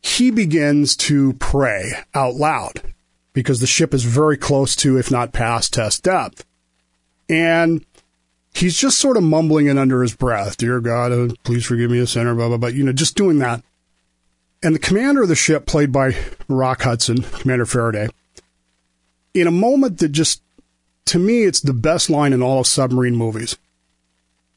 he 0.00 0.30
begins 0.30 0.96
to 0.96 1.32
pray 1.34 1.92
out 2.14 2.34
loud 2.34 2.82
because 3.32 3.60
the 3.60 3.66
ship 3.66 3.94
is 3.94 4.04
very 4.04 4.36
close 4.36 4.76
to, 4.76 4.98
if 4.98 5.10
not 5.10 5.32
past 5.32 5.72
test 5.72 6.04
depth. 6.04 6.44
And 7.28 7.84
he's 8.52 8.76
just 8.76 8.98
sort 8.98 9.16
of 9.16 9.22
mumbling 9.22 9.66
it 9.66 9.78
under 9.78 10.02
his 10.02 10.14
breath, 10.14 10.56
Dear 10.56 10.80
God, 10.80 11.12
uh, 11.12 11.28
please 11.44 11.64
forgive 11.64 11.90
me 11.90 11.98
a 11.98 12.06
sinner, 12.06 12.34
blah, 12.34 12.48
blah, 12.48 12.56
blah, 12.58 12.68
you 12.68 12.84
know, 12.84 12.92
just 12.92 13.16
doing 13.16 13.38
that. 13.38 13.62
And 14.62 14.74
the 14.74 14.80
commander 14.80 15.22
of 15.22 15.28
the 15.28 15.34
ship, 15.34 15.66
played 15.66 15.90
by 15.90 16.16
Rock 16.46 16.82
Hudson, 16.82 17.22
Commander 17.22 17.64
Ferraday, 17.64 18.10
in 19.34 19.46
a 19.46 19.52
moment 19.52 19.98
that 19.98 20.10
just, 20.10 20.42
to 21.06 21.18
me, 21.18 21.44
it's 21.44 21.60
the 21.60 21.72
best 21.72 22.08
line 22.08 22.32
in 22.32 22.42
all 22.42 22.60
of 22.60 22.66
submarine 22.66 23.16
movies, 23.16 23.56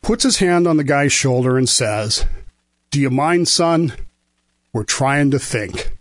puts 0.02 0.24
his 0.24 0.38
hand 0.38 0.68
on 0.68 0.78
the 0.78 0.84
guy's 0.84 1.12
shoulder 1.12 1.58
and 1.58 1.68
says, 1.68 2.25
do 2.92 3.02
you 3.02 3.10
mind, 3.10 3.48
son? 3.48 3.94
We're 4.72 4.84
trying 4.84 5.32
to 5.32 5.40
think. 5.40 5.92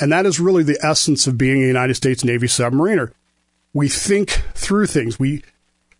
And 0.00 0.12
that 0.12 0.26
is 0.26 0.40
really 0.40 0.62
the 0.62 0.78
essence 0.82 1.26
of 1.26 1.38
being 1.38 1.62
a 1.62 1.66
United 1.66 1.94
States 1.94 2.24
Navy 2.24 2.46
submariner. 2.46 3.12
We 3.72 3.88
think 3.88 4.42
through 4.54 4.86
things. 4.86 5.18
We 5.18 5.42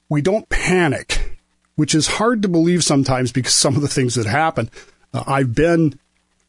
we 0.09 0.23
don't 0.23 0.49
panic. 0.49 1.38
which 1.76 1.95
is 1.95 2.07
hard 2.07 2.43
to 2.43 2.49
believe 2.49 2.85
sometimes 2.85 3.33
because 3.33 3.55
some 3.55 3.76
of 3.76 3.83
the 3.83 3.88
things 3.88 4.14
that 4.14 4.26
happen. 4.26 4.71
Uh, 5.12 5.25
I've 5.26 5.55
been 5.55 5.99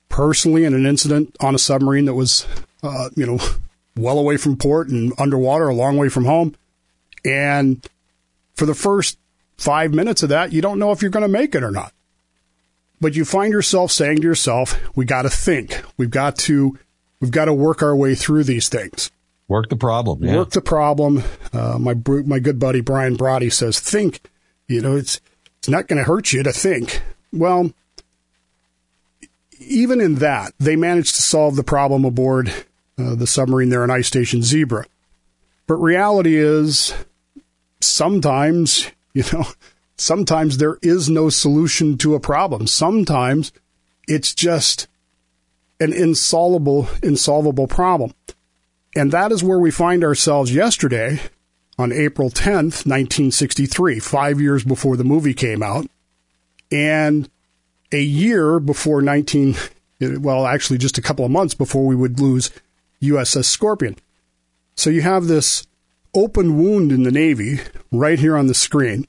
personally 0.09 0.65
in 0.65 0.73
an 0.73 0.85
incident 0.85 1.35
on 1.39 1.55
a 1.55 1.59
submarine 1.59 2.05
that 2.05 2.13
was, 2.13 2.45
uh, 2.83 3.09
you 3.15 3.25
know, 3.25 3.39
well 3.97 4.19
away 4.19 4.37
from 4.37 4.57
port 4.57 4.89
and 4.89 5.13
underwater, 5.17 5.67
a 5.67 5.73
long 5.73 5.97
way 5.97 6.09
from 6.09 6.25
home. 6.25 6.55
And 7.25 7.87
for 8.53 8.65
the 8.65 8.75
first 8.75 9.17
five 9.57 9.93
minutes 9.93 10.23
of 10.23 10.29
that, 10.29 10.53
you 10.53 10.61
don't 10.61 10.79
know 10.79 10.91
if 10.91 11.01
you're 11.01 11.11
going 11.11 11.21
to 11.21 11.27
make 11.27 11.55
it 11.55 11.63
or 11.63 11.71
not. 11.71 11.91
But 13.01 13.15
you 13.15 13.25
find 13.25 13.51
yourself 13.51 13.91
saying 13.91 14.17
to 14.17 14.23
yourself, 14.23 14.79
we 14.95 15.05
got 15.05 15.23
to 15.23 15.29
think. 15.29 15.83
We've 15.97 16.09
got 16.09 16.37
to, 16.39 16.77
we've 17.19 17.31
got 17.31 17.45
to 17.45 17.53
work 17.53 17.83
our 17.83 17.95
way 17.95 18.15
through 18.15 18.45
these 18.45 18.69
things. 18.69 19.11
Work 19.47 19.69
the 19.69 19.75
problem. 19.75 20.23
Yeah. 20.23 20.37
Work 20.37 20.51
the 20.51 20.61
problem. 20.61 21.23
Uh, 21.53 21.77
my 21.77 21.93
my 22.25 22.39
good 22.39 22.57
buddy 22.59 22.81
Brian 22.81 23.15
Brody 23.15 23.49
says, 23.49 23.79
think. 23.79 24.21
You 24.67 24.81
know, 24.81 24.95
it's 24.95 25.21
it's 25.59 25.69
not 25.69 25.87
going 25.87 25.97
to 25.97 26.03
hurt 26.03 26.33
you 26.33 26.41
to 26.41 26.51
think. 26.51 27.03
Well, 27.31 27.71
even 29.59 30.01
in 30.01 30.15
that, 30.15 30.53
they 30.59 30.75
managed 30.75 31.15
to 31.15 31.21
solve 31.21 31.55
the 31.55 31.63
problem 31.63 32.05
aboard 32.05 32.49
uh, 32.97 33.13
the 33.15 33.27
submarine 33.27 33.69
there 33.69 33.83
on 33.83 33.91
Ice 33.91 34.07
Station 34.07 34.41
Zebra. 34.41 34.85
But 35.67 35.75
reality 35.75 36.35
is, 36.35 36.93
sometimes 37.85 38.91
you 39.15 39.23
know, 39.33 39.45
sometimes 39.97 40.57
there 40.57 40.77
is 40.83 41.09
no 41.09 41.29
solution 41.29 41.97
to 41.99 42.13
a 42.13 42.19
problem. 42.19 42.67
Sometimes 42.67 43.51
it's 44.07 44.35
just 44.35 44.87
an 45.79 45.91
insoluble, 45.93 46.87
insolvable 47.01 47.67
problem. 47.67 48.13
And 48.95 49.11
that 49.11 49.31
is 49.31 49.43
where 49.43 49.59
we 49.59 49.71
find 49.71 50.03
ourselves 50.03 50.53
yesterday 50.53 51.19
on 51.77 51.91
April 51.91 52.29
10th, 52.29 52.85
1963, 52.85 53.99
five 53.99 54.39
years 54.39 54.63
before 54.63 54.95
the 54.95 55.03
movie 55.03 55.33
came 55.33 55.63
out, 55.63 55.87
and 56.71 57.29
a 57.91 58.01
year 58.01 58.59
before 58.59 59.01
19, 59.01 59.55
well, 59.99 60.45
actually 60.45 60.77
just 60.77 60.97
a 60.97 61.01
couple 61.01 61.25
of 61.25 61.31
months 61.31 61.53
before 61.53 61.85
we 61.85 61.95
would 61.95 62.19
lose 62.19 62.51
USS 63.01 63.45
Scorpion. 63.45 63.97
So 64.75 64.89
you 64.89 65.01
have 65.01 65.27
this 65.27 65.67
open 66.15 66.57
wound 66.57 66.91
in 66.91 67.03
the 67.03 67.11
Navy 67.11 67.59
right 67.91 68.17
here 68.17 68.37
on 68.37 68.47
the 68.47 68.53
screen. 68.53 69.05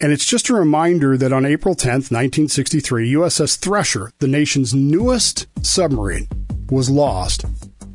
And 0.00 0.12
it's 0.12 0.26
just 0.26 0.50
a 0.50 0.54
reminder 0.54 1.16
that 1.16 1.32
on 1.32 1.46
April 1.46 1.74
10th, 1.74 2.12
1963, 2.12 3.12
USS 3.12 3.58
Thresher, 3.58 4.12
the 4.18 4.28
nation's 4.28 4.74
newest 4.74 5.46
submarine, 5.64 6.28
was 6.70 6.90
lost 6.90 7.44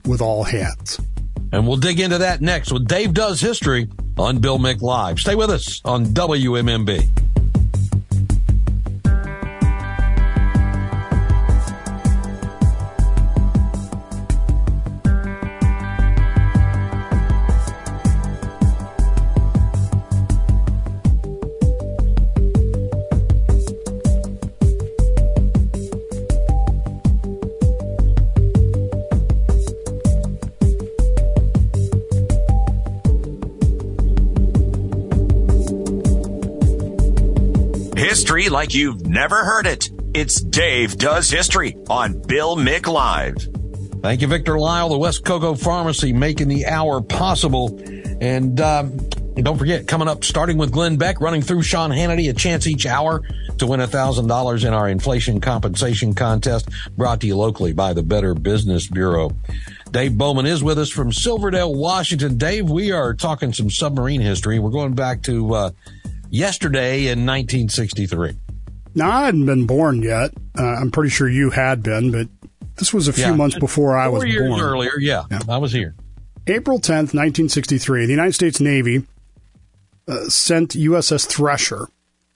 with 0.06 0.22
all 0.22 0.44
hands. 0.44 1.00
And 1.52 1.68
we'll 1.68 1.78
dig 1.78 2.00
into 2.00 2.18
that 2.18 2.42
next 2.42 2.72
with 2.72 2.88
Dave 2.88 3.14
Does 3.14 3.40
History 3.40 3.88
on 4.18 4.40
Bill 4.40 4.58
Mick 4.58 4.82
Live. 4.82 5.20
Stay 5.20 5.36
with 5.36 5.52
us 5.52 5.82
on 5.86 6.06
WMMB. 6.08 7.31
History 38.42 38.58
like 38.58 38.74
you've 38.74 39.06
never 39.06 39.46
heard 39.46 39.68
it. 39.68 39.92
It's 40.16 40.42
Dave 40.42 40.98
Does 40.98 41.30
History 41.30 41.78
on 41.92 42.20
Bill 42.24 42.56
Mick 42.56 42.92
Live. 42.92 43.38
Thank 44.02 44.22
you, 44.22 44.28
Victor 44.28 44.58
Lyle, 44.58 44.90
the 44.90 44.98
West 44.98 45.24
Cocoa 45.24 45.54
Pharmacy, 45.54 46.12
making 46.12 46.48
the 46.48 46.66
hour 46.66 47.02
possible. 47.02 47.80
And 48.20 48.60
um, 48.60 48.98
don't 49.36 49.60
forget, 49.60 49.88
coming 49.88 50.08
up, 50.08 50.24
starting 50.24 50.58
with 50.58 50.72
Glenn 50.72 50.98
Beck, 50.98 51.22
running 51.22 51.44
through 51.44 51.62
Sean 51.62 51.92
Hannity, 51.92 52.32
a 52.32 52.34
chance 52.34 52.66
each 52.66 52.88
hour 52.88 53.22
to 53.60 53.68
win 53.68 53.80
$1,000 53.80 54.66
in 54.66 54.74
our 54.74 54.90
inflation 54.90 55.40
compensation 55.40 56.16
contest 56.16 56.68
brought 56.98 57.22
to 57.22 57.28
you 57.28 57.38
locally 57.38 57.74
by 57.74 57.94
the 57.94 58.02
Better 58.02 58.34
Business 58.34 58.88
Bureau. 58.88 59.38
Dave 59.92 60.18
Bowman 60.18 60.48
is 60.48 60.64
with 60.64 60.80
us 60.80 60.90
from 60.90 61.12
Silverdale, 61.12 61.76
Washington. 61.76 62.40
Dave, 62.40 62.72
we 62.72 62.92
are 62.92 63.14
talking 63.14 63.54
some 63.54 63.70
submarine 63.70 64.22
history. 64.22 64.58
We're 64.58 64.72
going 64.72 64.96
back 64.96 65.22
to 65.24 65.54
uh, 65.54 65.72
yesterday 66.32 67.02
in 67.08 67.26
1963. 67.26 68.34
Now, 68.96 69.10
I 69.12 69.26
hadn't 69.26 69.46
been 69.46 69.66
born 69.68 70.02
yet. 70.02 70.32
Uh, 70.58 70.64
I'm 70.64 70.90
pretty 70.92 71.10
sure 71.12 71.30
you 71.30 71.52
had 71.52 71.84
been, 71.84 72.12
but 72.12 72.28
this 72.78 72.94
was 72.94 73.08
a 73.08 73.14
few 73.14 73.26
Yeah. 73.26 73.36
months 73.36 73.58
before 73.60 73.98
I 73.98 74.08
was 74.08 74.26
years 74.26 74.50
born. 74.50 74.60
earlier, 74.62 74.98
yeah, 75.00 75.24
Yeah. 75.30 75.40
I 75.48 75.58
was 75.58 75.72
here. 75.72 75.94
April 76.48 76.80
10th, 76.80 77.14
1963, 77.14 78.06
the 78.06 78.12
United 78.12 78.34
States 78.34 78.60
Navy 78.60 79.04
uh, 80.08 80.28
sent 80.28 80.76
USS 80.76 81.26
Thresher, 81.28 81.88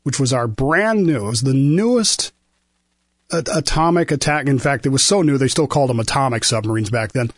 which 0.04 0.20
was 0.20 0.32
our 0.32 0.48
brand 0.48 1.04
new, 1.06 1.26
it 1.26 1.30
was 1.30 1.42
the 1.42 1.54
newest 1.54 2.32
a- 3.32 3.44
atomic 3.54 4.12
attack. 4.12 4.46
In 4.48 4.60
fact, 4.60 4.86
it 4.86 4.90
was 4.90 5.04
so 5.04 5.24
new 5.24 5.38
they 5.38 5.48
still 5.48 5.66
called 5.68 5.90
them 5.90 6.00
atomic 6.00 6.44
submarines 6.44 6.92
back 6.92 7.12
then. 7.14 7.32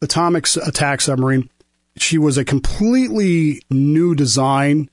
Atomic 0.00 0.46
attack 0.64 1.00
submarine. 1.00 1.50
She 1.96 2.16
was 2.16 2.38
a 2.38 2.44
completely 2.44 3.60
new 3.70 4.14
design. 4.14 4.88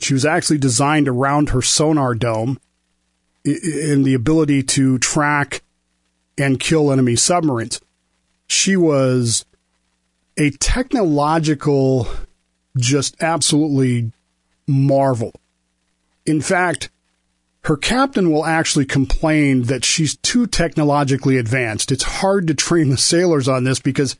She 0.00 0.14
was 0.14 0.24
actually 0.24 0.58
designed 0.58 1.08
around 1.08 1.50
her 1.50 1.62
sonar 1.62 2.14
dome 2.14 2.58
and 3.44 4.04
the 4.04 4.14
ability 4.14 4.62
to 4.62 4.98
track 4.98 5.62
and 6.36 6.58
kill 6.60 6.92
enemy 6.92 7.16
submarines. 7.16 7.80
She 8.46 8.76
was 8.76 9.44
a 10.36 10.50
technological, 10.50 12.08
just 12.76 13.22
absolutely 13.22 14.12
marvel. 14.66 15.32
In 16.26 16.40
fact, 16.40 16.90
her 17.64 17.76
captain 17.76 18.30
will 18.30 18.44
actually 18.44 18.84
complain 18.84 19.62
that 19.64 19.84
she's 19.84 20.16
too 20.16 20.46
technologically 20.46 21.38
advanced. 21.38 21.90
It's 21.92 22.02
hard 22.04 22.46
to 22.48 22.54
train 22.54 22.90
the 22.90 22.98
sailors 22.98 23.48
on 23.48 23.64
this 23.64 23.80
because 23.80 24.16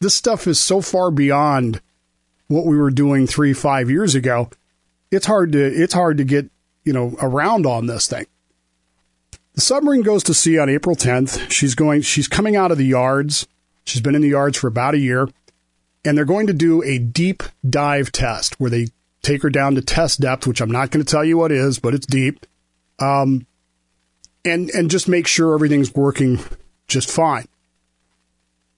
this 0.00 0.14
stuff 0.14 0.46
is 0.46 0.58
so 0.58 0.80
far 0.80 1.10
beyond 1.10 1.80
what 2.48 2.64
we 2.64 2.76
were 2.76 2.90
doing 2.90 3.26
three, 3.26 3.52
five 3.52 3.90
years 3.90 4.14
ago. 4.14 4.50
It's 5.10 5.26
hard 5.26 5.52
to 5.52 5.64
it's 5.64 5.94
hard 5.94 6.18
to 6.18 6.24
get 6.24 6.50
you 6.84 6.92
know 6.92 7.16
around 7.20 7.66
on 7.66 7.86
this 7.86 8.06
thing. 8.06 8.26
The 9.54 9.62
submarine 9.62 10.02
goes 10.02 10.22
to 10.24 10.34
sea 10.34 10.58
on 10.58 10.68
April 10.68 10.94
10th. 10.94 11.50
She's 11.50 11.74
going. 11.74 12.02
She's 12.02 12.28
coming 12.28 12.56
out 12.56 12.70
of 12.70 12.78
the 12.78 12.84
yards. 12.84 13.46
She's 13.84 14.02
been 14.02 14.14
in 14.14 14.20
the 14.20 14.28
yards 14.28 14.58
for 14.58 14.68
about 14.68 14.94
a 14.94 14.98
year, 14.98 15.28
and 16.04 16.16
they're 16.16 16.24
going 16.24 16.46
to 16.48 16.52
do 16.52 16.82
a 16.82 16.98
deep 16.98 17.42
dive 17.68 18.12
test 18.12 18.60
where 18.60 18.70
they 18.70 18.88
take 19.22 19.42
her 19.42 19.50
down 19.50 19.74
to 19.74 19.80
test 19.80 20.20
depth, 20.20 20.46
which 20.46 20.60
I'm 20.60 20.70
not 20.70 20.90
going 20.90 21.04
to 21.04 21.10
tell 21.10 21.24
you 21.24 21.38
what 21.38 21.52
is, 21.52 21.78
but 21.78 21.94
it's 21.94 22.06
deep, 22.06 22.44
um, 22.98 23.46
and 24.44 24.68
and 24.70 24.90
just 24.90 25.08
make 25.08 25.26
sure 25.26 25.54
everything's 25.54 25.94
working 25.94 26.38
just 26.86 27.10
fine. 27.10 27.48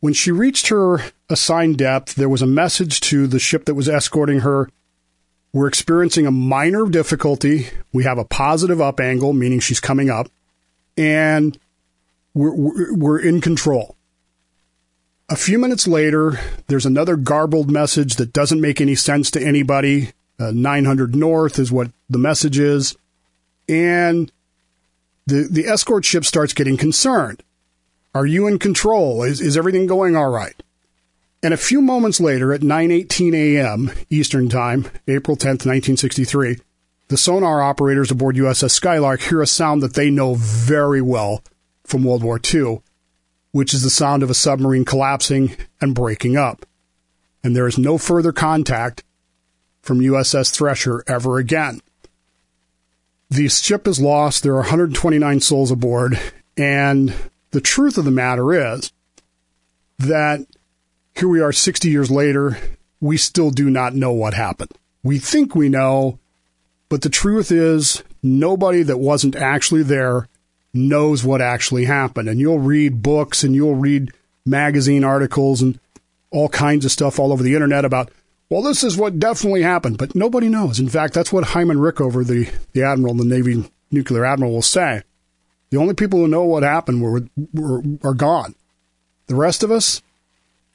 When 0.01 0.13
she 0.13 0.31
reached 0.31 0.69
her 0.69 1.01
assigned 1.29 1.79
depth, 1.79 2.15
there 2.15 2.29
was 2.29 2.41
a 2.41 2.47
message 2.47 3.01
to 3.01 3.27
the 3.27 3.41
ship 3.41 3.65
that 3.65 3.75
was 3.75 3.89
escorting 3.89 4.41
her. 4.41 4.71
We're 5.59 5.67
experiencing 5.67 6.25
a 6.25 6.31
minor 6.31 6.87
difficulty. 6.87 7.67
We 7.93 8.05
have 8.05 8.17
a 8.17 8.25
positive 8.25 8.81
up 8.81 9.01
angle, 9.01 9.33
meaning 9.33 9.59
she's 9.59 9.81
coming 9.81 10.09
up, 10.09 10.29
and 10.97 11.59
we're, 12.33 12.55
we're, 12.55 12.95
we're 12.95 13.19
in 13.19 13.41
control. 13.41 13.97
A 15.29 15.35
few 15.35 15.59
minutes 15.59 15.89
later, 15.89 16.39
there's 16.69 16.87
another 16.87 17.17
garbled 17.17 17.73
message 17.73 18.15
that 18.19 18.33
doesn't 18.33 18.61
make 18.61 18.81
any 18.81 18.95
sense 18.95 19.33
to 19.33 19.45
anybody. 19.45 20.13
Uh, 20.39 20.53
900 20.53 21.17
north 21.17 21.59
is 21.59 21.73
what 21.73 21.91
the 22.09 22.19
message 22.19 22.61
is. 22.61 22.97
And 23.69 24.31
the, 25.27 25.49
the 25.51 25.67
escort 25.67 26.05
ship 26.05 26.25
starts 26.25 26.53
getting 26.53 26.77
concerned. 26.77 27.43
Are 28.15 28.27
you 28.27 28.47
in 28.47 28.61
control? 28.61 29.25
Is, 29.25 29.41
is 29.41 29.57
everything 29.57 29.89
going 29.89 30.15
all 30.15 30.31
right? 30.31 30.63
And 31.43 31.55
a 31.55 31.59
few 31.59 31.81
moments 31.81 32.21
later, 32.21 32.53
at 32.53 32.63
9:18 32.63 33.35
a.m. 33.35 33.93
Eastern 34.11 34.49
Time, 34.49 34.87
April 35.07 35.37
10th, 35.37 35.65
1963, 35.65 36.59
the 37.09 37.17
sonar 37.17 37.63
operators 37.63 38.11
aboard 38.11 38.37
USS 38.37 38.73
Skylark 38.73 39.21
hear 39.21 39.41
a 39.41 39.47
sound 39.47 39.83
that 39.83 39.95
they 39.95 40.11
know 40.11 40.35
very 40.35 41.01
well 41.01 41.43
from 41.85 42.05
World 42.05 42.23
War 42.23 42.41
II, 42.53 42.83
which 43.53 43.73
is 43.73 43.83
the 43.83 43.91
sound 43.91 44.23
of 44.23 44.31
a 44.31 44.35
submarine 44.35 44.85
collapsing 44.85 45.57
and 45.81 45.95
breaking 45.95 46.37
up. 46.37 46.67
And 47.43 47.55
there 47.55 47.69
is 47.69 47.79
no 47.79 47.99
further 47.99 48.33
contact 48.33 49.05
from 49.81 50.01
USS 50.01 50.55
Thresher 50.55 51.03
ever 51.07 51.39
again. 51.39 51.81
The 53.31 53.49
ship 53.49 53.87
is 53.87 54.01
lost. 54.01 54.43
There 54.43 54.55
are 54.55 54.57
129 54.57 55.41
souls 55.41 55.71
aboard. 55.71 56.19
And 56.57 57.15
the 57.53 57.61
truth 57.61 57.97
of 57.97 58.05
the 58.05 58.11
matter 58.11 58.53
is 58.53 58.93
that 59.99 60.47
here 61.19 61.29
we 61.29 61.41
are 61.41 61.53
60 61.53 61.91
years 61.91 62.11
later. 62.11 62.57
We 63.01 63.17
still 63.17 63.51
do 63.51 63.69
not 63.71 63.95
know 63.95 64.13
what 64.13 64.35
happened. 64.35 64.71
We 65.03 65.19
think 65.19 65.55
we 65.55 65.69
know, 65.69 66.19
but 66.89 67.03
the 67.03 67.09
truth 67.09 67.51
is 67.51 68.03
nobody 68.23 68.83
that 68.85 68.99
wasn't 68.99 69.35
actually 69.35 69.83
there 69.83 70.29
knows 70.73 71.25
what 71.25 71.41
actually 71.41 71.87
happened. 71.87 72.29
And 72.29 72.39
you'll 72.39 72.61
read 72.61 73.03
books 73.03 73.43
and 73.43 73.55
you'll 73.55 73.75
read 73.75 74.13
magazine 74.47 75.03
articles 75.03 75.61
and 75.61 75.79
all 76.31 76.49
kinds 76.49 76.85
of 76.85 76.93
stuff 76.93 77.19
all 77.19 77.33
over 77.33 77.43
the 77.43 77.55
internet 77.55 77.85
about, 77.85 78.11
well, 78.49 78.63
this 78.63 78.85
is 78.85 78.97
what 78.97 79.19
definitely 79.19 79.63
happened, 79.63 79.99
but 79.99 80.15
nobody 80.15 80.49
knows. 80.49 80.79
In 80.79 80.89
fact, 80.89 81.15
that's 81.15 81.33
what 81.33 81.45
Hyman 81.45 81.79
Rickover, 81.79 82.27
the, 82.27 82.51
the 82.73 82.83
admiral, 82.83 83.15
the 83.15 83.25
Navy 83.25 83.69
nuclear 83.91 84.25
admiral, 84.25 84.53
will 84.53 84.63
say. 84.63 85.03
The 85.71 85.79
only 85.79 85.95
people 85.95 86.21
who 86.21 86.29
know 86.29 86.45
what 86.45 86.63
happened 86.63 87.03
were, 87.03 87.23
were 87.53 87.83
are 88.03 88.15
gone. 88.15 88.55
The 89.27 89.35
rest 89.35 89.63
of 89.63 89.71
us, 89.71 90.01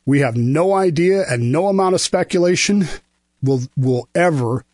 we 0.06 0.20
have 0.20 0.36
no 0.36 0.74
idea, 0.74 1.24
and 1.30 1.52
no 1.52 1.68
amount 1.68 1.96
of 1.96 2.02
speculation 2.02 2.88
will 3.42 3.62
will 3.78 4.08
ever 4.14 4.66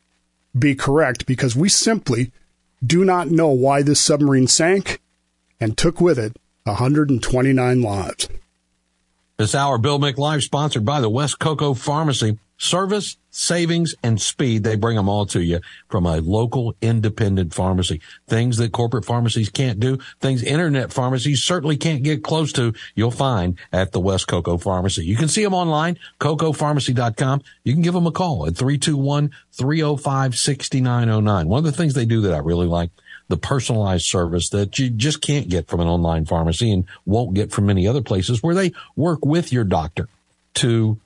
be 0.57 0.75
correct 0.75 1.25
because 1.25 1.55
we 1.55 1.69
simply 1.69 2.31
do 2.83 3.05
not 3.05 3.29
know 3.29 3.49
why 3.49 3.81
this 3.81 3.99
submarine 3.99 4.47
sank 4.47 5.01
and 5.59 5.77
took 5.77 5.99
with 5.99 6.17
it 6.17 6.37
129 6.63 7.81
lives. 7.81 8.29
This 9.37 9.55
hour, 9.55 9.77
Bill 9.77 9.99
Live, 9.99 10.43
sponsored 10.43 10.85
by 10.85 10.99
the 10.99 11.09
West 11.09 11.39
Cocoa 11.39 11.73
Pharmacy. 11.73 12.37
Service, 12.57 13.15
savings, 13.31 13.95
and 14.03 14.21
speed, 14.21 14.63
they 14.63 14.75
bring 14.75 14.95
them 14.95 15.09
all 15.09 15.25
to 15.27 15.41
you 15.41 15.59
from 15.87 16.05
a 16.05 16.17
local 16.17 16.75
independent 16.81 17.53
pharmacy. 17.53 18.01
Things 18.27 18.57
that 18.57 18.71
corporate 18.71 19.05
pharmacies 19.05 19.49
can't 19.49 19.79
do, 19.79 19.97
things 20.19 20.43
internet 20.43 20.91
pharmacies 20.91 21.43
certainly 21.43 21.77
can't 21.77 22.03
get 22.03 22.23
close 22.23 22.51
to, 22.53 22.73
you'll 22.95 23.11
find 23.11 23.57
at 23.71 23.91
the 23.91 23.99
West 23.99 24.27
Cocoa 24.27 24.57
Pharmacy. 24.57 25.05
You 25.05 25.15
can 25.15 25.27
see 25.27 25.43
them 25.43 25.53
online, 25.53 25.97
cocopharmacy.com. 26.19 27.41
You 27.63 27.73
can 27.73 27.81
give 27.81 27.93
them 27.93 28.07
a 28.07 28.11
call 28.11 28.47
at 28.47 28.53
321-305-6909. 28.53 31.45
One 31.45 31.59
of 31.59 31.65
the 31.65 31.71
things 31.71 31.93
they 31.93 32.05
do 32.05 32.21
that 32.21 32.33
I 32.33 32.39
really 32.39 32.67
like, 32.67 32.89
the 33.27 33.37
personalized 33.37 34.05
service 34.05 34.49
that 34.49 34.79
you 34.79 34.89
just 34.89 35.21
can't 35.21 35.49
get 35.49 35.67
from 35.67 35.81
an 35.81 35.87
online 35.87 36.25
pharmacy 36.25 36.71
and 36.71 36.85
won't 37.05 37.35
get 37.35 37.51
from 37.51 37.67
many 37.67 37.87
other 37.87 38.01
places 38.01 38.41
where 38.41 38.55
they 38.55 38.71
work 38.95 39.23
with 39.23 39.53
your 39.53 39.63
doctor 39.63 40.09
to 40.55 40.99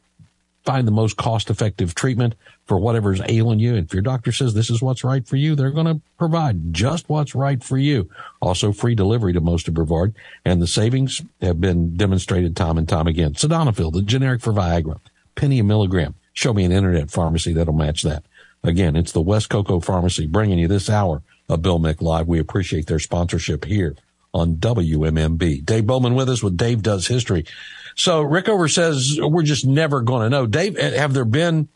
find 0.64 0.88
the 0.88 0.92
most 0.92 1.18
cost 1.18 1.50
effective 1.50 1.94
treatment 1.94 2.36
for 2.66 2.78
whatever's 2.78 3.22
ailing 3.28 3.60
you. 3.60 3.76
And 3.76 3.86
if 3.86 3.94
your 3.94 4.02
doctor 4.02 4.32
says 4.32 4.54
this 4.54 4.70
is 4.70 4.82
what's 4.82 5.04
right 5.04 5.28
for 5.28 5.36
you, 5.36 5.56
they're 5.56 5.72
going 5.72 5.88
to 5.88 6.02
provide 6.18 6.74
just 6.74 7.10
what's 7.10 7.36
right 7.36 7.62
for 7.64 7.78
you. 7.78 8.10
Also 8.42 8.72
free 8.72 8.96
delivery 8.96 9.34
to 9.34 9.42
most 9.42 9.68
of 9.68 9.74
Brevard 9.74 10.16
and 10.46 10.62
the 10.62 10.68
savings 10.68 11.22
have 11.42 11.60
been 11.60 11.96
demonstrated 11.96 12.56
time 12.56 12.78
and 12.78 12.88
time 12.88 13.08
again. 13.08 13.34
Sildenafil, 13.34 13.92
the 13.92 14.02
generic 14.02 14.42
for 14.42 14.54
Viagra, 14.54 15.00
penny 15.36 15.60
a 15.60 15.64
milligram. 15.64 16.16
Show 16.32 16.54
me 16.54 16.64
an 16.64 16.72
internet 16.72 17.12
pharmacy 17.12 17.54
that'll 17.54 17.74
match 17.74 18.02
that. 18.04 18.24
Again, 18.64 18.96
it's 18.96 19.12
the 19.12 19.22
West 19.22 19.50
Cocoa 19.50 19.82
Pharmacy 19.82 20.26
bringing 20.26 20.58
you 20.58 20.70
this 20.70 20.90
hour 20.90 21.22
of 21.50 21.62
Bill 21.62 21.80
Mick 21.80 22.02
Live. 22.02 22.28
We 22.28 22.40
appreciate 22.40 22.88
their 22.88 23.00
sponsorship 23.00 23.66
here 23.66 23.96
on 24.34 24.56
WMMB. 24.56 25.66
Dave 25.66 25.86
Bowman 25.86 26.16
with 26.16 26.30
us 26.30 26.42
with 26.42 26.58
Dave 26.58 26.82
Does 26.82 27.08
History. 27.08 27.46
So 27.96 28.24
Rickover 28.24 28.72
says 28.72 29.20
we're 29.22 29.44
just 29.44 29.66
never 29.66 30.02
going 30.02 30.24
to 30.24 30.30
know. 30.30 30.46
Dave, 30.46 30.78
eh, 30.78 30.98
have 30.98 31.14
there 31.14 31.26
been, 31.26 31.70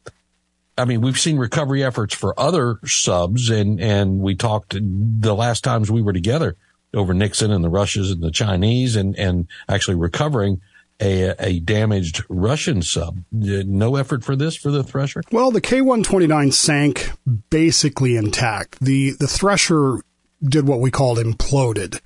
I 0.78 0.86
mean, 0.86 1.02
we've 1.02 1.20
seen 1.20 1.38
recovery 1.38 1.84
efforts 1.84 2.14
for 2.14 2.40
other 2.40 2.80
subs 2.86 3.50
and, 3.50 3.80
and 3.80 4.20
we 4.20 4.36
talked 4.36 4.76
the 4.80 5.36
last 5.36 5.64
times 5.64 5.92
we 5.92 6.02
were 6.02 6.14
together 6.14 6.56
over 6.94 7.14
Nixon 7.14 7.52
and 7.52 7.64
the 7.64 7.70
Russians 7.70 8.12
and 8.12 8.22
the 8.22 8.32
Chinese 8.32 8.96
and, 8.96 9.18
and 9.18 9.48
actually 9.68 9.96
recovering 9.96 10.62
a, 11.00 11.36
a 11.40 11.60
damaged 11.60 12.24
Russian 12.28 12.82
sub. 12.82 13.20
Eh, 13.34 13.64
no 13.66 13.96
effort 13.96 14.24
for 14.24 14.36
this 14.36 14.56
for 14.56 14.72
the 14.72 14.84
Thresher? 14.84 15.22
Well, 15.32 15.52
the 15.52 15.62
K-129 15.62 16.54
sank 16.54 17.12
basically 17.50 18.16
intact. 18.16 18.80
The, 18.80 19.12
the 19.12 19.28
Thresher 19.28 20.00
did 20.44 20.68
what 20.68 20.80
we 20.80 20.92
called 20.92 21.18
imploded. 21.18 22.00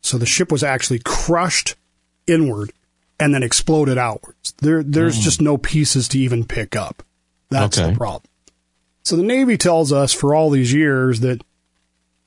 So 0.00 0.16
the 0.16 0.26
ship 0.26 0.50
was 0.50 0.62
actually 0.62 1.00
crushed 1.00 1.76
inward 2.26 2.72
and 3.20 3.34
then 3.34 3.42
exploded 3.42 3.98
outwards. 3.98 4.54
There, 4.58 4.82
there's 4.82 5.18
mm. 5.18 5.22
just 5.22 5.40
no 5.40 5.58
pieces 5.58 6.08
to 6.08 6.18
even 6.18 6.44
pick 6.44 6.74
up. 6.74 7.02
That's 7.50 7.78
okay. 7.78 7.90
the 7.90 7.96
problem. 7.96 8.22
So 9.02 9.16
the 9.16 9.22
Navy 9.22 9.56
tells 9.56 9.92
us 9.92 10.12
for 10.12 10.34
all 10.34 10.50
these 10.50 10.72
years 10.72 11.20
that, 11.20 11.42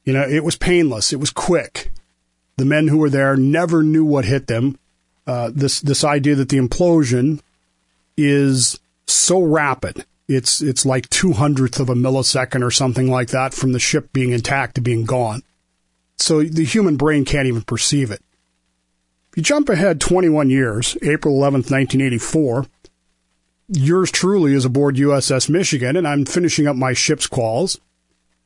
you 0.04 0.14
know, 0.14 0.28
it 0.28 0.44
was 0.44 0.56
painless. 0.56 1.12
It 1.14 1.20
was 1.20 1.32
quick. 1.32 1.92
The 2.58 2.66
men 2.66 2.88
who 2.88 2.98
were 2.98 3.10
there 3.10 3.36
never 3.36 3.84
knew 3.84 4.06
what 4.06 4.26
hit 4.26 4.48
them. 4.48 4.78
Uh, 5.26 5.50
this, 5.54 5.80
this 5.82 6.04
idea 6.04 6.36
that 6.36 6.50
the 6.50 6.60
implosion 6.60 7.42
is 8.18 8.80
so 9.08 9.42
rapid. 9.42 10.06
It's, 10.28 10.62
it's 10.62 10.86
like 10.86 11.10
two 11.10 11.34
hundredth 11.34 11.80
of 11.80 11.90
a 11.90 11.96
millisecond 11.96 12.64
or 12.64 12.72
something 12.72 13.10
like 13.10 13.30
that 13.30 13.54
from 13.54 13.72
the 13.72 13.80
ship 13.80 14.12
being 14.14 14.32
intact 14.32 14.76
to 14.76 14.82
being 14.82 15.06
gone. 15.06 15.44
So 16.18 16.44
the 16.44 16.66
human 16.66 16.98
brain 16.98 17.26
can't 17.26 17.48
even 17.48 17.64
perceive 17.64 18.12
it. 18.12 18.22
If 19.34 19.38
you 19.38 19.44
jump 19.46 19.68
ahead 19.70 20.00
21 20.00 20.52
years, 20.52 20.96
April 21.02 21.34
11th, 21.34 21.72
1984, 21.72 22.68
yours 23.68 24.12
truly 24.12 24.54
is 24.54 24.64
aboard 24.64 24.98
USS 24.98 25.50
Michigan, 25.50 25.98
and 25.98 26.08
I'm 26.08 26.24
finishing 26.24 26.68
up 26.68 26.76
my 26.76 26.94
ship's 26.94 27.26
quals, 27.26 27.80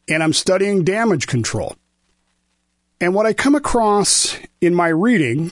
and 0.07 0.23
I'm 0.23 0.31
studying 0.31 0.85
damage 0.85 1.27
control. 1.27 1.75
And 3.01 3.13
what 3.13 3.25
I 3.25 3.33
come 3.33 3.53
across 3.53 4.37
in 4.61 4.73
my 4.73 4.87
reading 4.87 5.51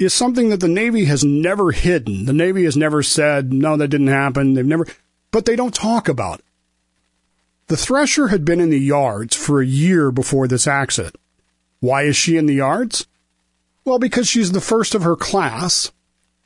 is 0.00 0.12
something 0.12 0.48
that 0.48 0.58
the 0.58 0.66
Navy 0.66 1.04
has 1.04 1.22
never 1.22 1.70
hidden. 1.70 2.24
The 2.24 2.32
Navy 2.32 2.64
has 2.64 2.76
never 2.76 3.04
said, 3.04 3.52
no, 3.52 3.76
that 3.76 3.86
didn't 3.86 4.08
happen. 4.08 4.54
They've 4.54 4.66
never, 4.66 4.88
but 5.30 5.46
they 5.46 5.54
don't 5.54 5.72
talk 5.72 6.08
about 6.08 6.40
it. 6.40 6.44
The 7.68 7.76
Thresher 7.76 8.28
had 8.28 8.44
been 8.44 8.58
in 8.58 8.70
the 8.70 8.80
yards 8.80 9.36
for 9.36 9.60
a 9.62 9.64
year 9.64 10.10
before 10.10 10.48
this 10.48 10.66
accident. 10.66 11.14
Why 11.78 12.02
is 12.02 12.16
she 12.16 12.36
in 12.36 12.46
the 12.46 12.54
yards? 12.54 13.06
Well, 13.84 13.98
because 13.98 14.28
she's 14.28 14.52
the 14.52 14.60
first 14.60 14.94
of 14.94 15.02
her 15.02 15.16
class 15.16 15.90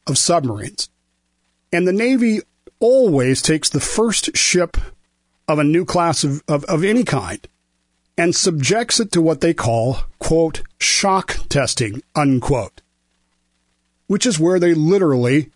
of 0.06 0.18
submarines. 0.18 0.88
And 1.72 1.86
the 1.86 1.92
Navy 1.92 2.40
always 2.80 3.42
takes 3.42 3.68
the 3.68 3.80
first 3.80 4.36
ship 4.36 4.76
of 5.48 5.58
a 5.58 5.64
new 5.64 5.84
class 5.84 6.24
of, 6.24 6.42
of, 6.48 6.64
of 6.64 6.84
any 6.84 7.04
kind 7.04 7.46
and 8.18 8.34
subjects 8.34 8.98
it 8.98 9.12
to 9.12 9.20
what 9.20 9.40
they 9.40 9.52
call, 9.52 9.98
quote, 10.18 10.62
shock 10.78 11.36
testing, 11.48 12.02
unquote, 12.14 12.80
which 14.06 14.26
is 14.26 14.40
where 14.40 14.58
they 14.58 14.74
literally 14.74 15.50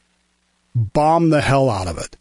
bomb 0.75 1.31
the 1.31 1.41
hell 1.41 1.71
out 1.71 1.89
of 1.89 1.99
it. 1.99 2.17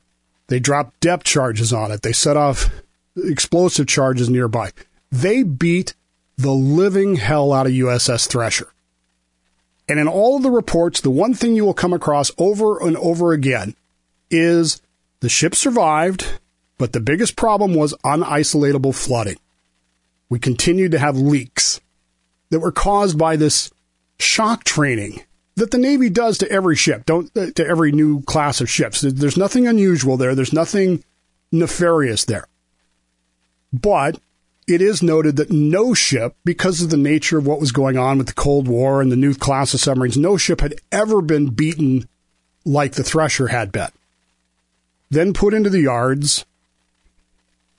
They 0.47 0.59
drop 0.59 0.99
depth 0.99 1.25
charges 1.25 1.73
on 1.73 1.91
it. 1.91 2.01
They 2.01 2.13
set 2.13 2.37
off 2.37 2.69
explosive 3.15 3.87
charges 3.87 4.29
nearby. 4.29 4.71
They 5.11 5.43
beat 5.43 5.93
the 6.37 6.53
living 6.53 7.17
hell 7.17 7.51
out 7.51 7.67
of 7.67 7.73
USS 7.73 8.27
Thresher. 8.27 8.71
And 9.89 9.99
in 9.99 10.07
all 10.07 10.37
of 10.37 10.43
the 10.43 10.51
reports, 10.51 11.01
the 11.01 11.09
one 11.09 11.33
thing 11.33 11.55
you 11.55 11.65
will 11.65 11.73
come 11.73 11.93
across 11.93 12.31
over 12.37 12.79
and 12.79 12.95
over 12.97 13.33
again 13.33 13.75
is 14.29 14.81
the 15.19 15.29
ship 15.29 15.55
survived, 15.55 16.39
but 16.77 16.93
the 16.93 16.99
biggest 16.99 17.35
problem 17.35 17.73
was 17.73 17.95
unisolatable 18.05 18.95
flooding. 18.95 19.37
We 20.29 20.37
continued 20.37 20.91
to 20.91 20.99
have 20.99 21.17
leaks 21.17 21.81
that 22.51 22.59
were 22.59 22.71
caused 22.71 23.17
by 23.17 23.35
this 23.35 23.71
shock 24.19 24.63
training 24.63 25.23
that 25.55 25.71
the 25.71 25.77
Navy 25.77 26.09
does 26.09 26.37
to 26.37 26.51
every 26.51 26.75
ship, 26.75 27.05
don't 27.05 27.35
uh, 27.35 27.47
to 27.55 27.67
every 27.67 27.91
new 27.91 28.21
class 28.21 28.61
of 28.61 28.69
ships. 28.69 29.01
There's 29.01 29.37
nothing 29.37 29.67
unusual 29.67 30.17
there. 30.17 30.35
There's 30.35 30.53
nothing 30.53 31.03
nefarious 31.51 32.25
there. 32.25 32.47
But 33.73 34.19
it 34.69 34.81
is 34.81 35.01
noted 35.01 35.35
that 35.37 35.51
no 35.51 35.93
ship, 35.93 36.35
because 36.45 36.81
of 36.81 36.89
the 36.89 36.97
nature 36.97 37.37
of 37.37 37.47
what 37.47 37.59
was 37.59 37.71
going 37.71 37.97
on 37.97 38.17
with 38.17 38.27
the 38.27 38.33
Cold 38.33 38.67
War 38.67 39.01
and 39.01 39.11
the 39.11 39.15
new 39.15 39.33
class 39.33 39.73
of 39.73 39.79
submarines, 39.79 40.17
no 40.17 40.37
ship 40.37 40.61
had 40.61 40.75
ever 40.91 41.21
been 41.21 41.47
beaten 41.47 42.07
like 42.65 42.93
the 42.93 43.03
Thresher 43.03 43.47
had 43.47 43.71
been. 43.71 43.89
Then 45.09 45.33
put 45.33 45.53
into 45.53 45.69
the 45.69 45.81
yards 45.81 46.45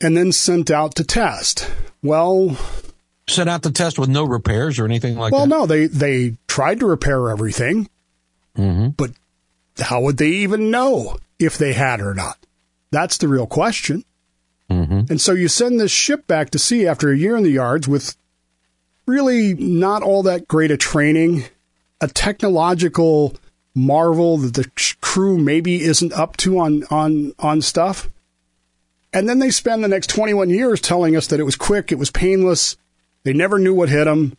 and 0.00 0.16
then 0.16 0.32
sent 0.32 0.70
out 0.70 0.96
to 0.96 1.04
test. 1.04 1.70
Well, 2.02 2.56
sent 3.28 3.48
out 3.48 3.62
to 3.62 3.70
test 3.70 3.98
with 3.98 4.08
no 4.08 4.24
repairs 4.24 4.78
or 4.78 4.84
anything 4.84 5.16
like 5.16 5.32
well, 5.32 5.46
that? 5.46 5.50
Well, 5.50 5.60
no, 5.60 5.66
they, 5.66 5.86
they 5.86 6.36
tried 6.48 6.80
to 6.80 6.86
repair 6.86 7.30
everything, 7.30 7.88
mm-hmm. 8.56 8.88
but 8.90 9.12
how 9.78 10.00
would 10.00 10.16
they 10.16 10.28
even 10.28 10.70
know 10.70 11.18
if 11.38 11.56
they 11.56 11.72
had 11.72 12.00
or 12.00 12.14
not? 12.14 12.38
That's 12.90 13.18
the 13.18 13.28
real 13.28 13.46
question. 13.46 14.04
Mm-hmm. 14.70 15.10
And 15.10 15.20
so 15.20 15.32
you 15.32 15.48
send 15.48 15.80
this 15.80 15.90
ship 15.90 16.26
back 16.26 16.50
to 16.50 16.58
sea 16.58 16.86
after 16.86 17.10
a 17.10 17.16
year 17.16 17.36
in 17.36 17.42
the 17.42 17.50
yards 17.50 17.88
with 17.88 18.16
really 19.06 19.54
not 19.54 20.02
all 20.02 20.22
that 20.22 20.46
great 20.46 20.70
a 20.70 20.76
training, 20.76 21.44
a 22.00 22.06
technological 22.06 23.34
marvel 23.74 24.38
that 24.38 24.54
the 24.54 24.94
crew 25.00 25.38
maybe 25.38 25.82
isn't 25.82 26.12
up 26.12 26.36
to 26.38 26.58
on 26.58 26.84
on 26.90 27.32
on 27.38 27.62
stuff. 27.62 28.08
And 29.12 29.28
then 29.28 29.40
they 29.40 29.50
spend 29.50 29.82
the 29.82 29.88
next 29.88 30.08
21 30.10 30.50
years 30.50 30.80
telling 30.80 31.16
us 31.16 31.26
that 31.26 31.40
it 31.40 31.44
was 31.44 31.56
quick, 31.56 31.90
it 31.90 31.98
was 31.98 32.12
painless, 32.12 32.76
they 33.24 33.32
never 33.32 33.58
knew 33.58 33.74
what 33.74 33.88
hit 33.88 34.04
them, 34.04 34.36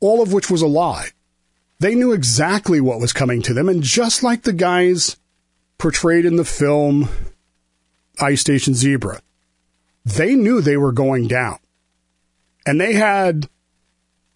all 0.00 0.20
of 0.22 0.32
which 0.32 0.50
was 0.50 0.60
a 0.60 0.66
lie. 0.66 1.10
They 1.78 1.94
knew 1.94 2.12
exactly 2.12 2.80
what 2.80 3.00
was 3.00 3.12
coming 3.12 3.42
to 3.42 3.54
them, 3.54 3.68
and 3.68 3.82
just 3.82 4.24
like 4.24 4.42
the 4.42 4.52
guys 4.52 5.16
portrayed 5.78 6.24
in 6.24 6.34
the 6.34 6.44
film 6.44 7.08
Ice 8.18 8.40
Station 8.40 8.74
Zebra, 8.74 9.20
they 10.06 10.36
knew 10.36 10.60
they 10.60 10.76
were 10.76 10.92
going 10.92 11.26
down. 11.26 11.58
And 12.64 12.80
they 12.80 12.94
had 12.94 13.48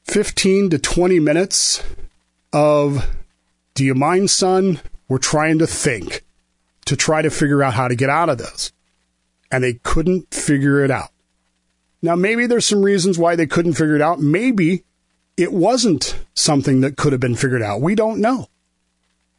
15 0.05 0.71
to 0.71 0.79
20 0.79 1.21
minutes 1.21 1.83
of, 2.53 3.09
do 3.75 3.85
you 3.85 3.95
mind, 3.95 4.31
son? 4.31 4.81
We're 5.09 5.19
trying 5.19 5.61
to 5.61 5.69
think 5.69 6.25
to 6.87 6.97
try 6.97 7.23
to 7.23 7.31
figure 7.31 7.63
out 7.63 7.75
how 7.75 7.87
to 7.87 7.95
get 7.95 8.11
out 8.11 8.29
of 8.29 8.39
this. 8.39 8.73
And 9.53 9.63
they 9.63 9.75
couldn't 9.75 10.35
figure 10.35 10.85
it 10.85 10.91
out. 10.91 11.11
Now, 12.03 12.17
maybe 12.17 12.47
there's 12.47 12.67
some 12.67 12.83
reasons 12.83 13.17
why 13.19 13.37
they 13.37 13.47
couldn't 13.47 13.75
figure 13.75 13.97
it 13.97 14.03
out. 14.03 14.21
Maybe 14.21 14.83
it 15.37 15.53
wasn't 15.53 16.19
something 16.35 16.81
that 16.81 16.97
could 16.97 17.13
have 17.13 17.21
been 17.21 17.37
figured 17.37 17.63
out. 17.63 17.81
We 17.81 17.95
don't 17.95 18.21
know. 18.21 18.49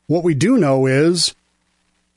What 0.07 0.23
we 0.23 0.33
do 0.33 0.57
know 0.57 0.85
is 0.85 1.35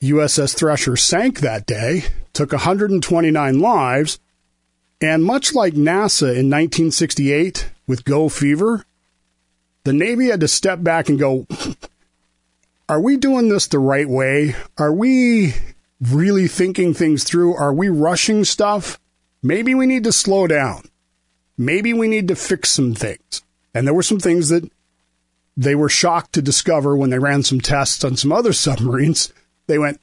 USS 0.09 0.55
Thresher 0.55 0.95
sank 0.95 1.39
that 1.39 1.65
day, 1.65 2.05
took 2.33 2.51
129 2.51 3.59
lives, 3.59 4.19
and 5.01 5.23
much 5.23 5.53
like 5.53 5.73
NASA 5.73 6.29
in 6.29 6.49
1968 6.49 7.69
with 7.87 8.05
Go 8.05 8.29
Fever, 8.29 8.85
the 9.83 9.93
Navy 9.93 10.29
had 10.29 10.39
to 10.39 10.47
step 10.47 10.81
back 10.83 11.09
and 11.09 11.19
go, 11.19 11.45
are 12.89 13.01
we 13.01 13.17
doing 13.17 13.49
this 13.49 13.67
the 13.67 13.79
right 13.79 14.07
way? 14.07 14.55
Are 14.77 14.93
we 14.93 15.53
really 16.01 16.47
thinking 16.47 16.93
things 16.93 17.23
through? 17.23 17.55
Are 17.55 17.73
we 17.73 17.89
rushing 17.89 18.43
stuff? 18.43 18.99
Maybe 19.41 19.75
we 19.75 19.85
need 19.85 20.03
to 20.05 20.11
slow 20.11 20.47
down. 20.47 20.89
Maybe 21.57 21.93
we 21.93 22.07
need 22.07 22.27
to 22.29 22.35
fix 22.35 22.69
some 22.69 22.93
things. 22.93 23.43
And 23.73 23.85
there 23.85 23.93
were 23.93 24.03
some 24.03 24.19
things 24.19 24.49
that 24.49 24.69
they 25.55 25.75
were 25.75 25.89
shocked 25.89 26.33
to 26.33 26.41
discover 26.41 26.97
when 26.97 27.09
they 27.09 27.19
ran 27.19 27.43
some 27.43 27.61
tests 27.61 28.03
on 28.03 28.17
some 28.17 28.31
other 28.31 28.53
submarines. 28.65 29.31
They 29.67 29.77
went, 29.77 29.99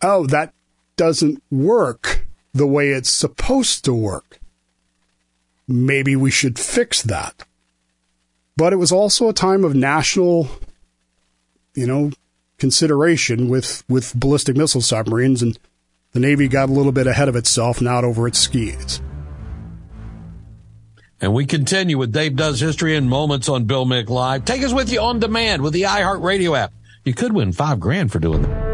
oh, 0.00 0.26
that 0.26 0.52
doesn't 0.96 1.42
work 1.50 2.26
the 2.52 2.66
way 2.66 2.90
it's 2.90 3.10
supposed 3.10 3.84
to 3.84 3.94
work. 3.94 4.38
Maybe 5.66 6.16
we 6.16 6.30
should 6.30 6.58
fix 6.58 7.02
that. 7.02 7.44
But 8.56 8.72
it 8.72 8.76
was 8.76 8.92
also 8.92 9.28
a 9.28 9.32
time 9.32 9.64
of 9.64 9.74
national, 9.74 10.48
you 11.74 11.86
know, 11.86 12.10
consideration 12.58 13.48
with, 13.48 13.82
with 13.88 14.14
ballistic 14.14 14.56
missile 14.56 14.82
submarines, 14.82 15.42
and 15.42 15.58
the 16.12 16.20
Navy 16.20 16.46
got 16.48 16.68
a 16.68 16.72
little 16.72 16.92
bit 16.92 17.06
ahead 17.06 17.28
of 17.28 17.36
itself, 17.36 17.80
not 17.80 18.04
over 18.04 18.28
its 18.28 18.38
skis. 18.38 19.00
And 21.20 21.32
we 21.32 21.46
continue 21.46 21.96
with 21.96 22.12
Dave 22.12 22.36
Does 22.36 22.60
History 22.60 22.96
in 22.96 23.08
Moments 23.08 23.48
on 23.48 23.64
Bill 23.64 23.86
Mick 23.86 24.08
Live. 24.08 24.44
Take 24.44 24.62
us 24.62 24.72
with 24.72 24.92
you 24.92 25.00
on 25.00 25.20
demand 25.20 25.62
with 25.62 25.72
the 25.72 25.82
iHeartRadio 25.82 26.58
app. 26.58 26.72
You 27.04 27.14
could 27.14 27.32
win 27.32 27.52
five 27.52 27.80
grand 27.80 28.12
for 28.12 28.18
doing 28.18 28.42
that. 28.42 28.71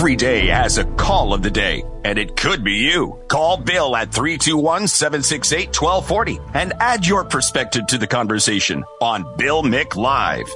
Every 0.00 0.16
day 0.16 0.46
has 0.46 0.78
a 0.78 0.84
call 0.84 1.34
of 1.34 1.42
the 1.42 1.50
day, 1.50 1.84
and 2.06 2.18
it 2.18 2.34
could 2.34 2.64
be 2.64 2.72
you. 2.72 3.20
Call 3.28 3.58
Bill 3.58 3.94
at 3.94 4.08
321-768-1240 4.12 6.52
and 6.54 6.72
add 6.80 7.06
your 7.06 7.22
perspective 7.22 7.86
to 7.88 7.98
the 7.98 8.06
conversation 8.06 8.82
on 9.02 9.36
Bill 9.36 9.62
Mick 9.62 9.96
Live. 9.96 10.50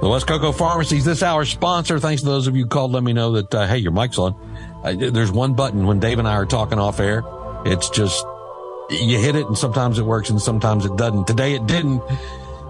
The 0.00 0.08
West 0.08 0.26
Cocoa 0.26 0.52
Pharmacies 0.52 1.04
this 1.04 1.22
hour 1.22 1.44
sponsor. 1.44 2.00
Thanks 2.00 2.22
to 2.22 2.28
those 2.28 2.46
of 2.46 2.56
you 2.56 2.64
called. 2.64 2.92
Let 2.92 3.02
me 3.02 3.12
know 3.12 3.32
that, 3.32 3.54
uh, 3.54 3.66
hey, 3.66 3.76
your 3.76 3.92
mic's 3.92 4.16
on. 4.16 4.34
Uh, 4.82 4.94
there's 5.10 5.30
one 5.30 5.52
button 5.52 5.86
when 5.86 6.00
Dave 6.00 6.18
and 6.18 6.26
I 6.26 6.36
are 6.36 6.46
talking 6.46 6.78
off 6.78 6.98
air. 6.98 7.22
It's 7.66 7.90
just, 7.90 8.24
you 8.88 9.18
hit 9.18 9.36
it 9.36 9.48
and 9.48 9.58
sometimes 9.58 9.98
it 9.98 10.06
works 10.06 10.30
and 10.30 10.40
sometimes 10.40 10.86
it 10.86 10.96
doesn't. 10.96 11.26
Today 11.26 11.52
it 11.52 11.66
didn't. 11.66 12.02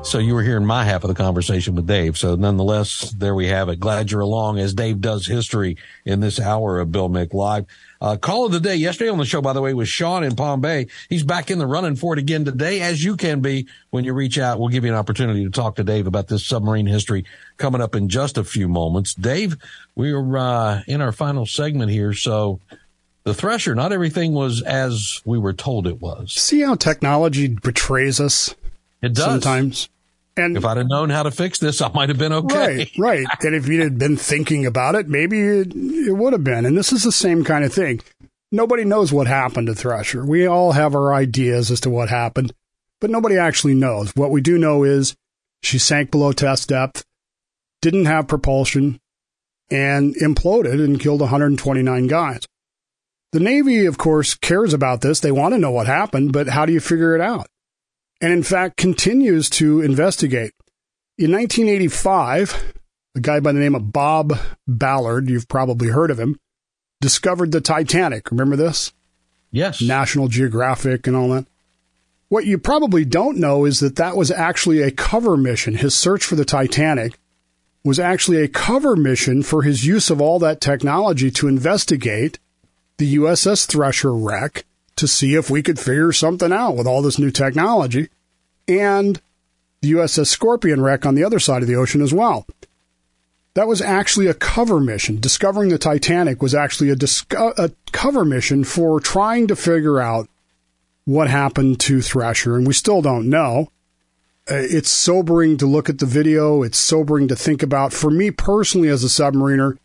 So 0.03 0.19
you 0.19 0.35
were 0.35 0.43
hearing 0.43 0.67
my 0.67 0.85
half 0.85 1.05
of 1.05 1.09
the 1.09 1.15
conversation 1.15 1.77
with 1.77 1.87
Dave. 1.87 2.19
So 2.19 2.35
nonetheless, 2.35 3.11
there 3.13 3.35
we 3.35 3.47
have 3.47 3.69
it. 3.69 3.79
Glad 3.79 4.11
you're 4.11 4.23
along 4.23 4.59
as 4.59 4.75
Dave 4.75 5.01
does 5.01 5.27
history 5.27 5.77
in 6.05 6.21
this 6.21 6.41
hour 6.41 6.81
of 6.81 6.91
Bill 6.91 7.09
Mick 7.09 7.33
Live. 7.33 7.67
Uh, 8.01 8.17
call 8.17 8.47
of 8.47 8.51
the 8.53 8.61
day 8.61 8.75
yesterday 8.75 9.11
on 9.11 9.19
the 9.19 9.25
show, 9.25 9.41
by 9.41 9.53
the 9.53 9.61
way, 9.61 9.73
was 9.73 9.89
Sean 9.89 10.25
in 10.25 10.35
Palm 10.35 10.61
Bay. 10.61 10.89
He's 11.09 11.23
back 11.23 11.51
in 11.51 11.59
the 11.59 11.67
running 11.67 11.95
for 11.95 12.15
it 12.15 12.19
again 12.19 12.45
today, 12.45 12.81
as 12.81 13.05
you 13.05 13.17
can 13.17 13.41
be 13.41 13.69
when 13.91 14.05
you 14.05 14.13
reach 14.13 14.37
out. 14.37 14.59
We'll 14.59 14.71
give 14.71 14.85
you 14.85 14.91
an 14.91 14.99
opportunity 14.99 15.45
to 15.45 15.51
talk 15.51 15.77
to 15.77 15.85
Dave 15.85 16.07
about 16.09 16.27
this 16.27 16.45
submarine 16.45 16.87
history 16.87 17.25
coming 17.57 17.81
up 17.81 17.95
in 17.95 18.09
just 18.09 18.37
a 18.37 18.43
few 18.43 18.69
moments. 18.69 19.15
Dave, 19.15 19.59
we're, 19.95 20.37
uh, 20.37 20.83
in 20.89 21.03
our 21.03 21.13
final 21.13 21.47
segment 21.47 21.93
here. 21.93 22.15
So 22.15 22.59
the 23.25 23.35
Thresher, 23.35 23.75
not 23.75 23.93
everything 23.93 24.33
was 24.33 24.63
as 24.63 25.21
we 25.25 25.39
were 25.39 25.53
told 25.53 25.87
it 25.87 26.01
was. 26.01 26.33
See 26.33 26.63
how 26.63 26.75
technology 26.75 27.49
betrays 27.49 28.19
us? 28.19 28.55
It 29.03 29.15
does. 29.15 29.43
Sometimes. 29.43 29.89
And 30.37 30.57
if 30.57 30.65
I'd 30.65 30.77
have 30.77 30.89
known 30.89 31.11
how 31.11 31.25
to 31.25 31.31
fix 31.31 31.59
this, 31.59 31.83
I 31.83 31.91
might 31.93 32.09
have 32.09 32.19
been 32.19 32.33
okay. 32.33 32.77
Right, 32.77 32.91
right. 32.99 33.27
and 33.43 33.55
if 33.55 33.69
you 33.69 33.83
had 33.83 33.99
been 33.99 34.17
thinking 34.17 34.65
about 34.65 34.95
it, 34.95 35.09
maybe 35.09 35.41
it, 35.41 35.75
it 35.75 36.13
would 36.13 36.33
have 36.33 36.45
been. 36.45 36.65
And 36.65 36.77
this 36.79 36.93
is 36.93 37.03
the 37.03 37.13
same 37.13 37.45
kind 37.45 37.65
of 37.65 37.73
thing. 37.73 38.01
Nobody 38.53 38.85
knows 38.85 39.13
what 39.13 39.27
happened 39.27 39.67
to 39.69 39.75
Thresher. 39.75 40.25
We 40.25 40.47
all 40.47 40.73
have 40.73 40.95
our 40.95 41.15
ideas 41.15 41.71
as 41.71 41.81
to 41.83 41.91
what 41.91 42.09
happened, 42.09 42.53
but 43.01 43.11
nobody 43.11 43.37
actually 43.37 43.75
knows. 43.75 44.15
What 44.17 44.31
we 44.31 44.41
do 44.41 44.59
know 44.59 44.83
is 44.83 45.15
she 45.63 45.79
sank 45.79 46.11
below 46.11 46.33
test 46.33 46.69
depth, 46.69 47.05
didn't 47.81 48.07
have 48.07 48.29
propulsion, 48.29 49.01
and 49.71 50.15
imploded 50.17 50.85
and 50.85 50.99
killed 50.99 51.21
129 51.21 52.07
guys. 52.07 52.47
The 53.33 53.41
Navy, 53.41 53.87
of 53.87 53.99
course, 53.99 54.35
cares 54.35 54.75
about 54.75 55.03
this. 55.03 55.21
They 55.21 55.31
want 55.31 55.55
to 55.55 55.59
know 55.59 55.71
what 55.71 55.87
happened, 55.87 56.33
but 56.33 56.49
how 56.49 56.67
do 56.67 56.73
you 56.73 56.81
figure 56.81 57.15
it 57.15 57.21
out? 57.21 57.47
And 58.21 58.33
in 58.33 58.43
fact 58.43 58.77
continues 58.77 59.49
to 59.51 59.81
investigate. 59.81 60.53
In 61.19 61.33
1985, 61.33 62.75
a 63.15 63.21
guy 63.21 63.41
by 63.41 63.53
the 63.53 63.61
name 63.61 63.75
of 63.75 63.93
Bob 63.93 64.39
Ballard, 64.67 65.29
you've 65.29 65.49
probably 65.49 65.89
heard 65.89 66.11
of 66.11 66.19
him, 66.19 66.39
discovered 67.01 67.53
the 67.53 67.61
Titanic. 67.61 68.31
Remember 68.31 68.57
this? 68.57 68.93
Yes. 69.51 69.83
National 69.83 70.29
Geographic 70.29 71.07
and 71.07 71.17
all 71.17 71.31
that. 71.31 71.47
What 72.29 72.47
you 72.47 72.59
probably 72.59 73.05
don't 73.05 73.39
know 73.39 73.65
is 73.65 73.81
that 73.81 73.97
that 73.97 74.17
was 74.17 74.31
actually 74.31 74.83
a 74.83 74.93
cover 74.93 75.37
mission. 75.37 75.75
His 75.75 75.99
search 75.99 76.25
for 76.25 76.37
the 76.37 76.45
Titanic 76.45 77.19
was 77.83 77.99
actually 77.99 78.43
a 78.43 78.49
cover 78.49 78.95
mission 78.95 79.43
for 79.43 79.63
his 79.63 79.85
use 79.85 80.11
of 80.11 80.21
all 80.21 80.39
that 80.39 80.61
technology 80.61 81.31
to 81.33 81.49
investigate 81.49 82.39
the 82.99 83.17
USS 83.17 83.67
Thresher 83.67 84.15
wreck 84.15 84.65
to 85.01 85.09
see 85.09 85.35
if 85.35 85.51
we 85.51 85.63
could 85.63 85.79
figure 85.79 86.13
something 86.13 86.53
out 86.53 86.77
with 86.77 86.87
all 86.87 87.03
this 87.03 87.19
new 87.19 87.31
technology 87.31 88.09
and 88.69 89.21
the 89.81 89.93
USS 89.93 90.27
Scorpion 90.27 90.83
wreck 90.83 91.05
on 91.05 91.15
the 91.15 91.25
other 91.25 91.39
side 91.39 91.63
of 91.63 91.69
the 91.69 91.75
ocean 91.75 92.03
as 92.03 92.15
well. 92.15 92.47
That 93.55 93.67
was 93.67 93.83
actually 93.83 94.27
a 94.29 94.35
cover 94.35 94.79
mission. 94.79 95.19
Discovering 95.19 95.71
the 95.71 95.79
Titanic 95.79 96.41
was 96.41 96.55
actually 96.55 96.91
a, 96.91 96.97
disco- 96.97 97.53
a 97.59 97.71
cover 97.93 98.25
mission 98.25 98.63
for 98.63 99.01
trying 99.01 99.49
to 99.49 99.57
figure 99.57 100.01
out 100.01 100.29
what 101.05 101.29
happened 101.29 101.81
to 101.81 102.01
Thresher, 102.01 102.57
and 102.57 102.67
we 102.67 102.75
still 102.75 103.03
don't 103.03 103.29
know. 103.29 103.73
Uh, 104.49 104.55
it's 104.57 104.91
sobering 104.91 105.57
to 105.57 105.67
look 105.67 105.89
at 105.89 105.99
the 105.99 106.07
video. 106.07 106.63
It's 106.63 106.79
sobering 106.79 107.27
to 107.29 107.37
think 107.37 107.63
about. 107.63 107.93
For 107.93 108.11
me 108.11 108.31
personally, 108.31 108.89
as 108.89 109.03
a 109.03 109.09
submariner, 109.09 109.79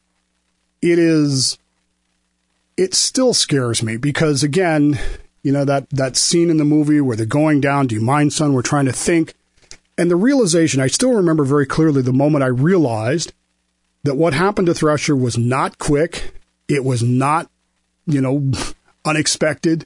it 0.82 0.99
is 0.99 1.58
it 2.78 2.94
still 2.94 3.34
scares 3.34 3.82
me 3.82 3.98
because 3.98 4.44
again, 4.44 5.00
you 5.44 5.52
know 5.52 5.66
that 5.66 5.90
that 5.92 6.18
scene 6.18 6.50
in 6.50 6.58
the 6.58 6.66
movie 6.66 7.02
where 7.02 7.16
they're 7.16 7.26
going 7.26 7.62
down. 7.62 7.88
Do 7.88 7.96
you 7.96 8.02
mind, 8.02 8.34
son? 8.34 8.54
We're 8.54 8.62
trying 8.62 8.86
to 8.86 8.92
think, 8.92 9.34
and 9.98 10.10
the 10.10 10.16
realization. 10.16 10.82
I 10.82 10.88
still 10.88 11.14
remember 11.14 11.44
very 11.44 11.66
clearly 11.66 12.02
the 12.02 12.14
moment 12.14 12.44
I 12.44 12.48
realized 12.48 13.34
that 14.04 14.16
what 14.16 14.34
happened 14.34 14.68
to 14.68 14.74
Thresher 14.74 15.16
was 15.16 15.38
not 15.38 15.78
quick. 15.78 16.34
It 16.68 16.84
was 16.84 17.04
not, 17.04 17.50
you 18.06 18.22
know, 18.22 18.52
unexpected. 19.06 19.86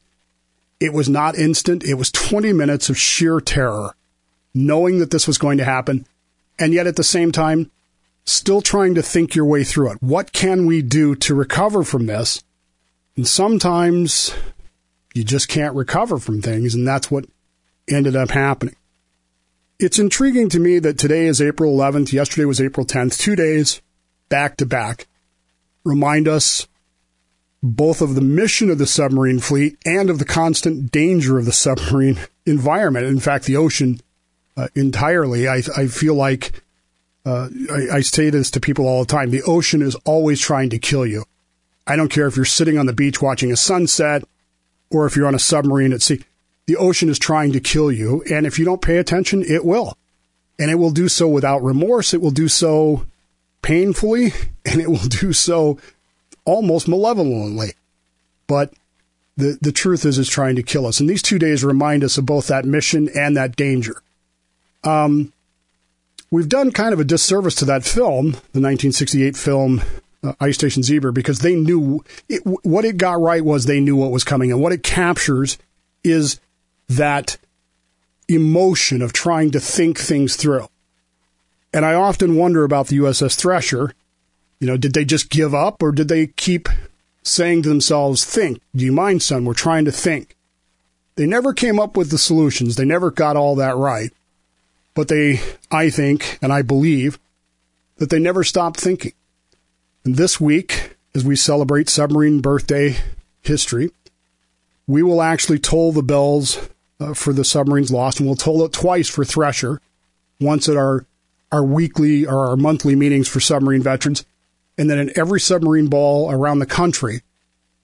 It 0.80 0.94
was 0.94 1.10
not 1.10 1.36
instant. 1.36 1.84
It 1.84 1.96
was 1.96 2.12
20 2.12 2.54
minutes 2.54 2.90
of 2.90 2.98
sheer 2.98 3.42
terror, 3.42 3.96
knowing 4.54 5.00
that 5.00 5.12
this 5.12 5.28
was 5.28 5.38
going 5.38 5.58
to 5.58 5.66
happen, 5.66 6.06
and 6.58 6.74
yet 6.74 6.88
at 6.88 6.96
the 6.96 7.04
same 7.04 7.34
time, 7.34 7.70
still 8.24 8.62
trying 8.62 8.96
to 8.96 9.02
think 9.02 9.36
your 9.36 9.46
way 9.46 9.66
through 9.66 9.92
it. 9.92 10.02
What 10.02 10.32
can 10.32 10.66
we 10.66 10.82
do 10.82 11.16
to 11.16 11.36
recover 11.36 11.84
from 11.84 12.06
this? 12.06 12.44
And 13.20 13.28
sometimes 13.28 14.34
you 15.14 15.26
just 15.26 15.50
can't 15.50 15.76
recover 15.76 16.20
from 16.20 16.42
things, 16.42 16.74
and 16.74 16.88
that's 16.88 17.12
what 17.12 17.26
ended 17.86 18.16
up 18.16 18.30
happening. 18.30 18.78
it's 19.78 20.00
intriguing 20.00 20.48
to 20.48 20.58
me 20.58 20.80
that 20.80 20.98
today 20.98 21.26
is 21.26 21.42
April 21.42 21.76
11th, 21.76 22.14
yesterday 22.14 22.46
was 22.46 22.62
April 22.62 22.86
10th, 22.86 23.20
two 23.20 23.36
days 23.36 23.82
back 24.30 24.56
to 24.56 24.66
back 24.66 25.08
remind 25.84 26.30
us 26.30 26.70
both 27.62 28.02
of 28.02 28.16
the 28.16 28.22
mission 28.22 28.70
of 28.70 28.78
the 28.78 28.88
submarine 28.88 29.40
fleet 29.40 29.78
and 29.86 30.10
of 30.10 30.18
the 30.18 30.24
constant 30.24 30.90
danger 30.90 31.38
of 31.38 31.44
the 31.44 31.52
submarine 31.52 32.20
environment. 32.46 33.06
In 33.06 33.20
fact, 33.20 33.44
the 33.44 33.58
ocean 33.58 34.00
uh, 34.56 34.70
entirely. 34.76 35.46
I, 35.46 35.62
I 35.76 35.88
feel 35.88 36.16
like 36.16 36.64
uh, 37.26 37.50
I, 37.70 37.98
I 37.98 38.00
say 38.00 38.30
this 38.30 38.50
to 38.52 38.62
people 38.62 38.88
all 38.88 39.02
the 39.02 39.12
time. 39.12 39.30
The 39.30 39.44
ocean 39.44 39.82
is 39.82 39.96
always 40.06 40.40
trying 40.40 40.70
to 40.70 40.80
kill 40.80 41.06
you. 41.06 41.26
I 41.90 41.96
don't 41.96 42.12
care 42.12 42.28
if 42.28 42.36
you're 42.36 42.46
sitting 42.46 42.78
on 42.78 42.86
the 42.86 42.94
beach 42.94 43.20
watching 43.20 43.52
a 43.52 43.58
sunset 43.58 44.24
or 44.92 45.08
if 45.08 45.16
you're 45.16 45.28
on 45.28 45.34
a 45.34 45.40
submarine 45.40 45.92
at 45.92 46.04
sea. 46.04 46.24
The 46.68 46.76
ocean 46.76 47.10
is 47.10 47.18
trying 47.18 47.52
to 47.54 47.60
kill 47.60 47.92
you. 47.92 48.24
And 48.32 48.46
if 48.46 48.60
you 48.60 48.64
don't 48.64 48.82
pay 48.82 48.98
attention, 48.98 49.42
it 49.42 49.66
will. 49.66 49.98
And 50.60 50.70
it 50.70 50.76
will 50.76 50.92
do 50.92 51.10
so 51.10 51.28
without 51.28 51.64
remorse. 51.64 52.14
It 52.14 52.22
will 52.22 52.30
do 52.30 52.48
so 52.48 53.08
painfully 53.64 54.34
and 54.66 54.80
it 54.80 54.88
will 54.88 54.98
do 54.98 55.34
so 55.34 55.80
almost 56.46 56.88
malevolently. 56.88 57.74
But 58.46 58.72
the, 59.36 59.58
the 59.60 59.72
truth 59.72 60.06
is, 60.06 60.20
it's 60.20 60.30
trying 60.30 60.58
to 60.58 60.64
kill 60.64 60.86
us. 60.86 61.00
And 61.00 61.10
these 61.10 61.24
two 61.24 61.40
days 61.40 61.64
remind 61.64 62.04
us 62.04 62.20
of 62.20 62.26
both 62.26 62.48
that 62.48 62.66
mission 62.66 63.10
and 63.18 63.36
that 63.36 63.56
danger. 63.56 64.04
Um, 64.84 65.34
we've 66.30 66.50
done 66.50 66.72
kind 66.72 66.94
of 66.94 67.00
a 67.00 67.04
disservice 67.04 67.56
to 67.56 67.66
that 67.66 67.84
film, 67.84 68.32
the 68.54 68.62
1968 68.62 69.36
film 69.36 69.82
uh, 70.24 70.34
Ice 70.40 70.56
Station 70.56 70.84
Zebra, 70.84 71.14
because 71.14 71.40
they 71.40 71.56
knew 71.56 72.04
it, 72.28 72.42
what 72.46 72.86
it 72.86 72.98
got 72.98 73.20
right 73.20 73.44
was 73.44 73.66
they 73.66 73.80
knew 73.80 73.96
what 73.96 74.12
was 74.12 74.24
coming. 74.24 74.52
And 74.52 74.62
what 74.62 74.74
it 74.74 74.84
captures 74.84 75.58
is 76.04 76.40
that 76.88 77.38
emotion 78.28 79.02
of 79.02 79.14
trying 79.14 79.52
to 79.52 79.60
think 79.60 79.98
things 80.00 80.36
through. 80.36 80.68
And 81.74 81.86
I 81.86 81.94
often 81.94 82.36
wonder 82.36 82.64
about 82.64 82.88
the 82.88 82.98
USS 82.98 83.36
Thresher. 83.36 83.94
You 84.60 84.68
know, 84.68 84.78
did 84.78 84.94
they 84.94 85.06
just 85.06 85.30
give 85.30 85.54
up 85.54 85.82
or 85.82 85.92
did 85.92 86.08
they 86.08 86.28
keep 86.28 86.68
saying 87.24 87.64
to 87.64 87.70
themselves, 87.70 88.26
think, 88.26 88.62
do 88.76 88.84
you 88.84 88.92
mind, 88.92 89.22
son? 89.22 89.46
We're 89.46 89.54
trying 89.54 89.86
to 89.86 89.92
think. 89.92 90.36
They 91.16 91.26
never 91.26 91.54
came 91.54 91.80
up 91.80 91.98
with 91.98 92.12
the 92.12 92.18
solutions. 92.18 92.76
They 92.76 92.86
never 92.86 93.12
got 93.12 93.36
all 93.36 93.56
that 93.56 93.76
right. 93.76 94.12
But 94.96 95.08
they, 95.08 95.42
I 95.72 95.90
think, 95.90 96.40
and 96.42 96.52
I 96.52 96.62
believe, 96.62 97.20
that 97.98 98.10
they 98.10 98.20
never 98.20 98.44
stopped 98.44 98.80
thinking. 98.80 99.14
This 100.04 100.40
week, 100.40 100.96
as 101.14 101.26
we 101.26 101.36
celebrate 101.36 101.90
submarine 101.90 102.40
birthday 102.40 102.98
history, 103.42 103.92
we 104.88 105.04
will 105.04 105.22
actually 105.22 105.60
toll 105.60 105.92
the 105.92 106.02
bells 106.02 106.70
uh, 107.02 107.14
for 107.14 107.34
the 107.34 107.44
submarines 107.44 107.92
lost, 107.92 108.20
and 108.20 108.28
we'll 108.28 108.38
toll 108.38 108.64
it 108.64 108.72
twice 108.72 109.10
for 109.10 109.26
Thresher, 109.26 109.82
once 110.40 110.70
at 110.70 110.78
our 110.78 111.06
our 111.52 111.64
weekly 111.64 112.26
or 112.26 112.48
our 112.48 112.56
monthly 112.56 112.96
meetings 112.96 113.28
for 113.28 113.40
submarine 113.40 113.82
veterans. 113.82 114.24
And 114.78 114.90
then 114.90 115.00
in 115.00 115.12
every 115.18 115.40
submarine 115.40 115.88
ball 115.88 116.32
around 116.32 116.60
the 116.60 116.66
country, 116.66 117.22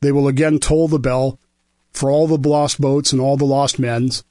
they 0.02 0.12
will 0.12 0.28
again 0.28 0.60
toll 0.60 0.88
the 0.88 1.00
bell 1.00 1.40
for 1.92 2.10
all 2.10 2.28
the 2.28 2.38
lost 2.38 2.80
boats 2.80 3.12
and 3.12 3.20
all 3.20 3.38
the 3.38 3.46
lost 3.46 3.80
men's, 3.80 4.24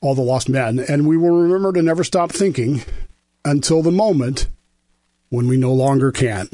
all 0.00 0.14
the 0.14 0.22
lost 0.22 0.48
men. 0.48 0.78
And 0.78 1.06
we 1.06 1.16
will 1.16 1.36
remember 1.36 1.72
to 1.74 1.82
never 1.82 2.02
stop 2.02 2.32
thinking 2.32 2.82
until 3.44 3.82
the 3.82 3.92
moment 3.92 4.48
when 5.28 5.46
we 5.46 5.56
no 5.56 5.72
longer 5.72 6.10
can. 6.10 6.48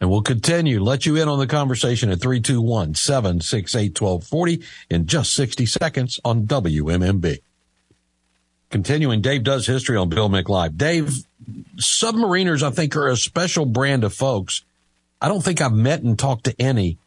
And 0.00 0.10
we'll 0.10 0.22
continue. 0.22 0.80
Let 0.80 1.06
you 1.06 1.16
in 1.16 1.28
on 1.28 1.38
the 1.38 1.46
conversation 1.46 2.10
at 2.10 2.20
321 2.20 2.94
768 2.94 4.00
1240 4.00 4.62
in 4.90 5.06
just 5.06 5.32
60 5.32 5.64
seconds 5.66 6.20
on 6.24 6.46
WMMB. 6.46 7.40
Continuing, 8.68 9.20
Dave 9.22 9.44
does 9.44 9.66
history 9.66 9.96
on 9.96 10.08
Bill 10.08 10.28
Mick 10.28 10.48
Live. 10.48 10.76
Dave, 10.76 11.24
submariners, 11.76 12.62
I 12.62 12.70
think, 12.70 12.94
are 12.96 13.08
a 13.08 13.16
special 13.16 13.64
brand 13.64 14.04
of 14.04 14.12
folks. 14.12 14.62
I 15.20 15.28
don't 15.28 15.42
think 15.42 15.60
I've 15.60 15.72
met 15.72 16.02
and 16.02 16.18
talked 16.18 16.44
to 16.44 16.60
any 16.60 16.98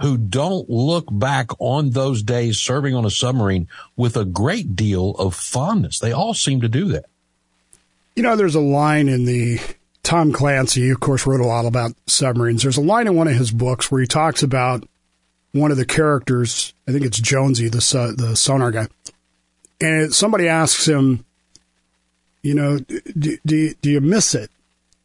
who 0.00 0.16
don't 0.16 0.68
look 0.70 1.06
back 1.10 1.50
on 1.58 1.90
those 1.90 2.22
days 2.22 2.58
serving 2.58 2.94
on 2.94 3.04
a 3.04 3.10
submarine 3.10 3.68
with 3.96 4.16
a 4.16 4.24
great 4.24 4.76
deal 4.76 5.10
of 5.12 5.34
fondness. 5.34 5.98
They 5.98 6.12
all 6.12 6.34
seem 6.34 6.60
to 6.60 6.68
do 6.68 6.86
that. 6.88 7.06
You 8.14 8.22
know, 8.22 8.36
there's 8.36 8.54
a 8.54 8.60
line 8.60 9.08
in 9.08 9.24
the 9.24 9.60
Tom 10.08 10.32
Clancy, 10.32 10.88
of 10.88 11.00
course, 11.00 11.26
wrote 11.26 11.42
a 11.42 11.46
lot 11.46 11.66
about 11.66 11.92
submarines. 12.06 12.62
There's 12.62 12.78
a 12.78 12.80
line 12.80 13.06
in 13.06 13.14
one 13.14 13.28
of 13.28 13.34
his 13.34 13.50
books 13.50 13.92
where 13.92 14.00
he 14.00 14.06
talks 14.06 14.42
about 14.42 14.88
one 15.52 15.70
of 15.70 15.76
the 15.76 15.84
characters. 15.84 16.72
I 16.88 16.92
think 16.92 17.04
it's 17.04 17.20
Jonesy, 17.20 17.68
the 17.68 17.76
uh, 17.94 18.16
the 18.16 18.34
sonar 18.34 18.70
guy, 18.70 18.88
and 19.82 20.14
somebody 20.14 20.48
asks 20.48 20.88
him, 20.88 21.26
you 22.40 22.54
know, 22.54 22.78
do, 22.78 23.36
do, 23.44 23.74
do 23.74 23.90
you 23.90 24.00
miss 24.00 24.34
it? 24.34 24.50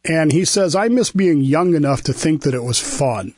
And 0.06 0.32
he 0.32 0.46
says, 0.46 0.74
I 0.74 0.88
miss 0.88 1.10
being 1.10 1.42
young 1.42 1.74
enough 1.74 2.00
to 2.04 2.14
think 2.14 2.40
that 2.44 2.54
it 2.54 2.64
was 2.64 2.80
fun. 2.80 3.34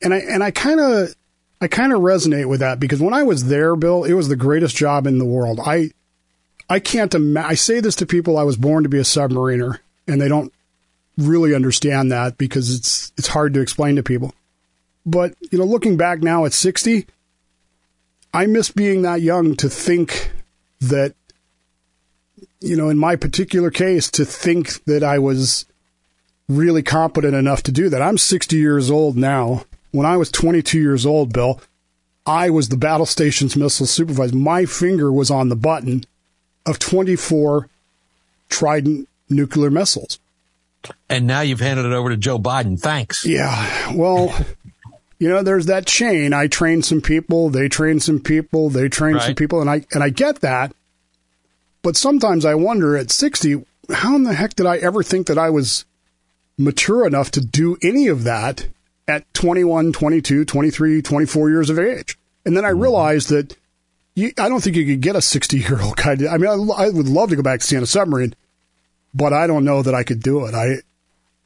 And 0.00 0.14
I, 0.14 0.18
and 0.18 0.44
I 0.44 0.52
kind 0.52 0.78
of, 0.78 1.12
I 1.60 1.66
kind 1.66 1.92
of 1.92 2.02
resonate 2.02 2.48
with 2.48 2.60
that 2.60 2.78
because 2.78 3.00
when 3.00 3.14
I 3.14 3.24
was 3.24 3.48
there, 3.48 3.74
Bill, 3.74 4.04
it 4.04 4.14
was 4.14 4.28
the 4.28 4.36
greatest 4.36 4.76
job 4.76 5.08
in 5.08 5.18
the 5.18 5.24
world. 5.24 5.58
I, 5.66 5.90
I 6.68 6.78
can't 6.78 7.16
imagine, 7.16 7.50
I 7.50 7.54
say 7.54 7.80
this 7.80 7.96
to 7.96 8.06
people, 8.06 8.38
I 8.38 8.44
was 8.44 8.56
born 8.56 8.84
to 8.84 8.88
be 8.88 8.98
a 8.98 9.02
submariner 9.02 9.80
and 10.10 10.20
they 10.20 10.28
don't 10.28 10.52
really 11.16 11.54
understand 11.54 12.12
that 12.12 12.38
because 12.38 12.74
it's, 12.74 13.12
it's 13.16 13.28
hard 13.28 13.54
to 13.54 13.60
explain 13.60 13.96
to 13.96 14.02
people. 14.02 14.34
But, 15.06 15.34
you 15.50 15.58
know, 15.58 15.64
looking 15.64 15.96
back 15.96 16.20
now 16.20 16.44
at 16.44 16.52
60, 16.52 17.06
I 18.32 18.46
miss 18.46 18.70
being 18.70 19.02
that 19.02 19.22
young 19.22 19.56
to 19.56 19.68
think 19.68 20.32
that, 20.80 21.14
you 22.60 22.76
know, 22.76 22.88
in 22.88 22.98
my 22.98 23.16
particular 23.16 23.70
case, 23.70 24.10
to 24.12 24.24
think 24.24 24.84
that 24.84 25.02
I 25.02 25.18
was 25.18 25.64
really 26.48 26.82
competent 26.82 27.34
enough 27.34 27.62
to 27.64 27.72
do 27.72 27.88
that. 27.88 28.02
I'm 28.02 28.18
60 28.18 28.56
years 28.56 28.90
old 28.90 29.16
now. 29.16 29.64
When 29.92 30.06
I 30.06 30.16
was 30.16 30.30
22 30.30 30.78
years 30.78 31.06
old, 31.06 31.32
Bill, 31.32 31.60
I 32.26 32.50
was 32.50 32.68
the 32.68 32.76
battle 32.76 33.06
station's 33.06 33.56
missile 33.56 33.86
supervisor. 33.86 34.36
My 34.36 34.66
finger 34.66 35.10
was 35.10 35.30
on 35.30 35.48
the 35.48 35.56
button 35.56 36.04
of 36.66 36.78
24 36.78 37.68
Trident 38.48 39.08
nuclear 39.30 39.70
missiles. 39.70 40.18
And 41.08 41.26
now 41.26 41.40
you've 41.40 41.60
handed 41.60 41.86
it 41.86 41.92
over 41.92 42.10
to 42.10 42.16
Joe 42.16 42.38
Biden. 42.38 42.78
Thanks. 42.78 43.24
Yeah. 43.24 43.92
Well, 43.94 44.34
you 45.18 45.28
know, 45.28 45.42
there's 45.42 45.66
that 45.66 45.86
chain. 45.86 46.32
I 46.32 46.46
train 46.46 46.82
some 46.82 47.02
people, 47.02 47.50
they 47.50 47.68
train 47.68 48.00
some 48.00 48.20
people, 48.20 48.70
they 48.70 48.88
train 48.88 49.14
right. 49.14 49.22
some 49.22 49.34
people, 49.34 49.60
and 49.60 49.68
I 49.68 49.84
and 49.92 50.02
I 50.02 50.08
get 50.08 50.40
that. 50.40 50.72
But 51.82 51.96
sometimes 51.96 52.44
I 52.44 52.54
wonder 52.54 52.96
at 52.96 53.10
60, 53.10 53.64
how 53.92 54.16
in 54.16 54.24
the 54.24 54.34
heck 54.34 54.54
did 54.54 54.66
I 54.66 54.78
ever 54.78 55.02
think 55.02 55.26
that 55.26 55.38
I 55.38 55.50
was 55.50 55.84
mature 56.58 57.06
enough 57.06 57.30
to 57.32 57.40
do 57.40 57.76
any 57.82 58.08
of 58.08 58.24
that 58.24 58.66
at 59.08 59.32
21, 59.34 59.92
22, 59.92 60.44
23, 60.44 61.02
24 61.02 61.50
years 61.50 61.70
of 61.70 61.78
age? 61.78 62.18
And 62.44 62.56
then 62.56 62.64
I 62.64 62.70
mm-hmm. 62.70 62.80
realized 62.80 63.28
that 63.30 63.56
you, 64.14 64.32
I 64.38 64.48
don't 64.48 64.62
think 64.62 64.76
you 64.76 64.86
could 64.86 65.00
get 65.00 65.16
a 65.16 65.22
60 65.22 65.58
year 65.58 65.80
old 65.80 65.96
guy. 65.96 66.16
To, 66.16 66.28
I 66.28 66.38
mean, 66.38 66.48
I, 66.48 66.84
I 66.84 66.88
would 66.90 67.08
love 67.08 67.30
to 67.30 67.36
go 67.36 67.42
back 67.42 67.60
to 67.60 67.66
see 67.66 67.76
on 67.76 67.82
a 67.82 67.86
submarine, 67.86 68.34
but 69.14 69.32
I 69.32 69.46
don't 69.46 69.64
know 69.64 69.82
that 69.82 69.94
I 69.94 70.02
could 70.02 70.22
do 70.22 70.46
it. 70.46 70.54
I 70.54 70.76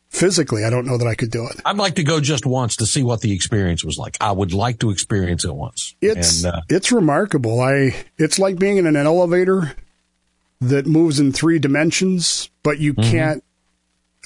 physically, 0.09 0.65
I 0.65 0.71
don't 0.71 0.87
know 0.87 0.97
that 0.97 1.07
I 1.07 1.15
could 1.15 1.31
do 1.31 1.47
it. 1.47 1.61
I'd 1.65 1.77
like 1.77 1.97
to 1.97 2.05
go 2.05 2.21
just 2.21 2.47
once 2.47 2.77
to 2.77 2.87
see 2.87 3.03
what 3.03 3.21
the 3.21 3.33
experience 3.33 3.85
was 3.85 3.99
like. 3.99 4.17
I 4.21 4.33
would 4.33 4.53
like 4.53 4.79
to 4.81 4.91
experience 4.91 5.45
it 5.45 5.55
once. 5.55 5.95
It's 6.01 6.45
and, 6.45 6.55
uh, 6.55 6.61
it's 6.69 6.93
remarkable. 6.93 7.61
I 7.61 7.95
it's 8.17 8.39
like 8.39 8.59
being 8.59 8.77
in 8.77 8.87
an 8.87 8.97
elevator 8.97 9.75
that 10.61 10.87
moves 10.87 11.21
in 11.21 11.33
three 11.33 11.59
dimensions, 11.59 12.51
but 12.63 12.79
you 12.79 12.95
mm-hmm. 12.95 13.11
can't. 13.11 13.45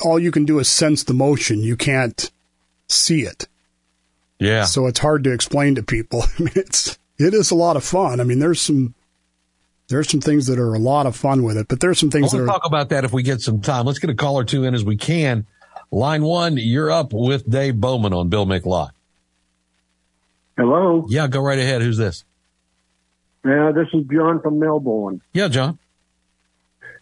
All 0.02 0.18
you 0.18 0.30
can 0.30 0.44
do 0.44 0.60
is 0.60 0.68
sense 0.68 1.02
the 1.02 1.14
motion. 1.14 1.60
You 1.60 1.76
can't 1.76 2.30
see 2.86 3.22
it. 3.22 3.48
Yeah. 4.38 4.64
So 4.64 4.86
it's 4.86 5.00
hard 5.00 5.24
to 5.24 5.32
explain 5.32 5.74
to 5.74 5.82
people. 5.82 6.22
I 6.38 6.42
mean, 6.42 6.52
it's 6.54 6.98
it 7.18 7.34
is 7.34 7.50
a 7.50 7.56
lot 7.56 7.76
of 7.76 7.84
fun. 7.84 8.20
I 8.20 8.24
mean, 8.24 8.38
there's 8.38 8.60
some 8.60 8.94
there's 9.88 10.08
some 10.10 10.20
things 10.20 10.46
that 10.46 10.58
are 10.58 10.74
a 10.74 10.78
lot 10.78 11.06
of 11.06 11.16
fun 11.16 11.42
with 11.42 11.56
it, 11.56 11.66
but 11.68 11.80
there's 11.80 11.98
some 11.98 12.10
things 12.10 12.30
that 12.30 12.38
we'll 12.38 12.46
that 12.46 12.52
are. 12.52 12.54
talk 12.54 12.66
about 12.66 12.90
that 12.90 13.04
if 13.04 13.12
we 13.12 13.22
get 13.22 13.40
some 13.40 13.60
time. 13.60 13.86
Let's 13.86 13.98
get 13.98 14.10
a 14.10 14.14
call 14.14 14.36
or 14.38 14.44
two 14.44 14.64
in 14.64 14.74
as 14.74 14.84
we 14.84 14.96
can. 14.96 15.46
Line 15.90 16.22
one, 16.22 16.56
you're 16.58 16.90
up 16.90 17.12
with 17.12 17.48
Dave 17.48 17.80
Bowman 17.80 18.12
on 18.12 18.28
Bill 18.28 18.46
Mick 18.46 18.90
Hello. 20.56 21.06
Yeah, 21.08 21.28
go 21.28 21.40
right 21.40 21.58
ahead. 21.58 21.80
Who's 21.82 21.96
this? 21.96 22.24
Yeah, 23.44 23.72
this 23.72 23.86
is 23.94 24.06
John 24.12 24.42
from 24.42 24.58
Melbourne. 24.58 25.22
Yeah, 25.32 25.48
John. 25.48 25.78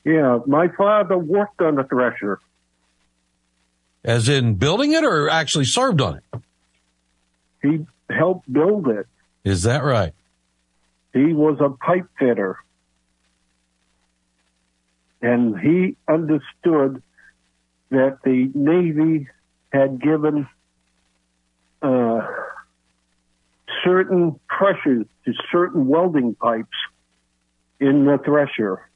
Yeah, 0.05 0.39
my 0.47 0.69
father 0.69 1.19
worked 1.19 1.61
on 1.61 1.75
the 1.75 1.83
thresher. 1.83 2.39
As 4.05 4.29
in 4.29 4.55
building 4.55 4.93
it 4.93 5.03
or 5.03 5.29
actually 5.29 5.65
served 5.65 6.01
on 6.01 6.19
it? 6.19 6.41
He 7.61 7.87
helped 8.09 8.53
build 8.53 8.87
it. 8.87 9.07
Is 9.43 9.65
that 9.65 9.83
right? 9.83 10.13
He 11.13 11.33
was 11.33 11.59
a 11.61 11.71
pipe 11.71 12.07
fitter. 12.19 12.59
And 15.23 15.59
he 15.59 15.97
understood 16.09 17.03
that 17.91 18.19
the 18.25 18.51
Navy 18.55 19.29
had 19.73 20.01
given 20.01 20.47
uh, 21.83 22.21
certain 23.85 24.39
pressures 24.49 25.07
to 25.25 25.33
certain 25.51 25.87
welding 25.87 26.35
pipes 26.35 26.77
in 27.81 28.05
the 28.05 28.19
thresher. 28.19 28.89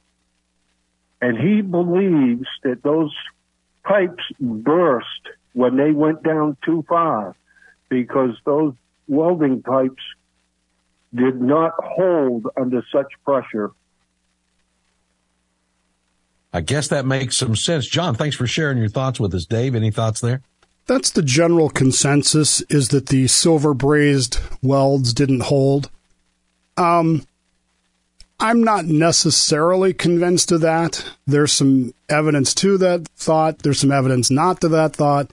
and 1.21 1.37
he 1.37 1.61
believes 1.61 2.47
that 2.63 2.81
those 2.83 3.13
pipes 3.83 4.23
burst 4.39 5.05
when 5.53 5.77
they 5.77 5.91
went 5.91 6.23
down 6.23 6.57
too 6.65 6.83
far 6.89 7.35
because 7.89 8.31
those 8.45 8.73
welding 9.07 9.61
pipes 9.61 10.01
did 11.13 11.39
not 11.41 11.73
hold 11.77 12.47
under 12.59 12.83
such 12.91 13.11
pressure. 13.25 13.71
I 16.53 16.61
guess 16.61 16.87
that 16.89 17.05
makes 17.05 17.37
some 17.37 17.55
sense. 17.55 17.87
John, 17.87 18.15
thanks 18.15 18.35
for 18.35 18.47
sharing 18.47 18.77
your 18.77 18.89
thoughts 18.89 19.19
with 19.19 19.33
us. 19.33 19.45
Dave, 19.45 19.75
any 19.75 19.91
thoughts 19.91 20.19
there? 20.19 20.41
That's 20.87 21.11
the 21.11 21.21
general 21.21 21.69
consensus 21.69 22.61
is 22.61 22.89
that 22.89 23.07
the 23.07 23.27
silver 23.27 23.73
brazed 23.73 24.39
welds 24.61 25.13
didn't 25.13 25.43
hold. 25.43 25.89
Um, 26.75 27.25
I'm 28.39 28.63
not 28.63 28.85
necessarily 28.85 29.93
convinced 29.93 30.51
of 30.51 30.61
that. 30.61 31.05
There's 31.27 31.53
some 31.53 31.93
evidence 32.09 32.53
to 32.55 32.77
that 32.79 33.07
thought. 33.15 33.59
There's 33.59 33.79
some 33.79 33.91
evidence 33.91 34.31
not 34.31 34.61
to 34.61 34.69
that 34.69 34.93
thought. 34.93 35.31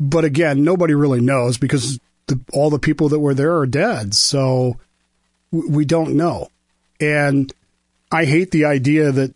But 0.00 0.24
again, 0.24 0.64
nobody 0.64 0.94
really 0.94 1.20
knows 1.20 1.56
because 1.56 2.00
the, 2.26 2.40
all 2.52 2.68
the 2.68 2.80
people 2.80 3.08
that 3.10 3.20
were 3.20 3.34
there 3.34 3.56
are 3.56 3.66
dead. 3.66 4.14
So 4.14 4.76
we 5.52 5.84
don't 5.84 6.16
know. 6.16 6.48
And 7.00 7.52
I 8.10 8.24
hate 8.24 8.50
the 8.50 8.64
idea 8.64 9.12
that 9.12 9.34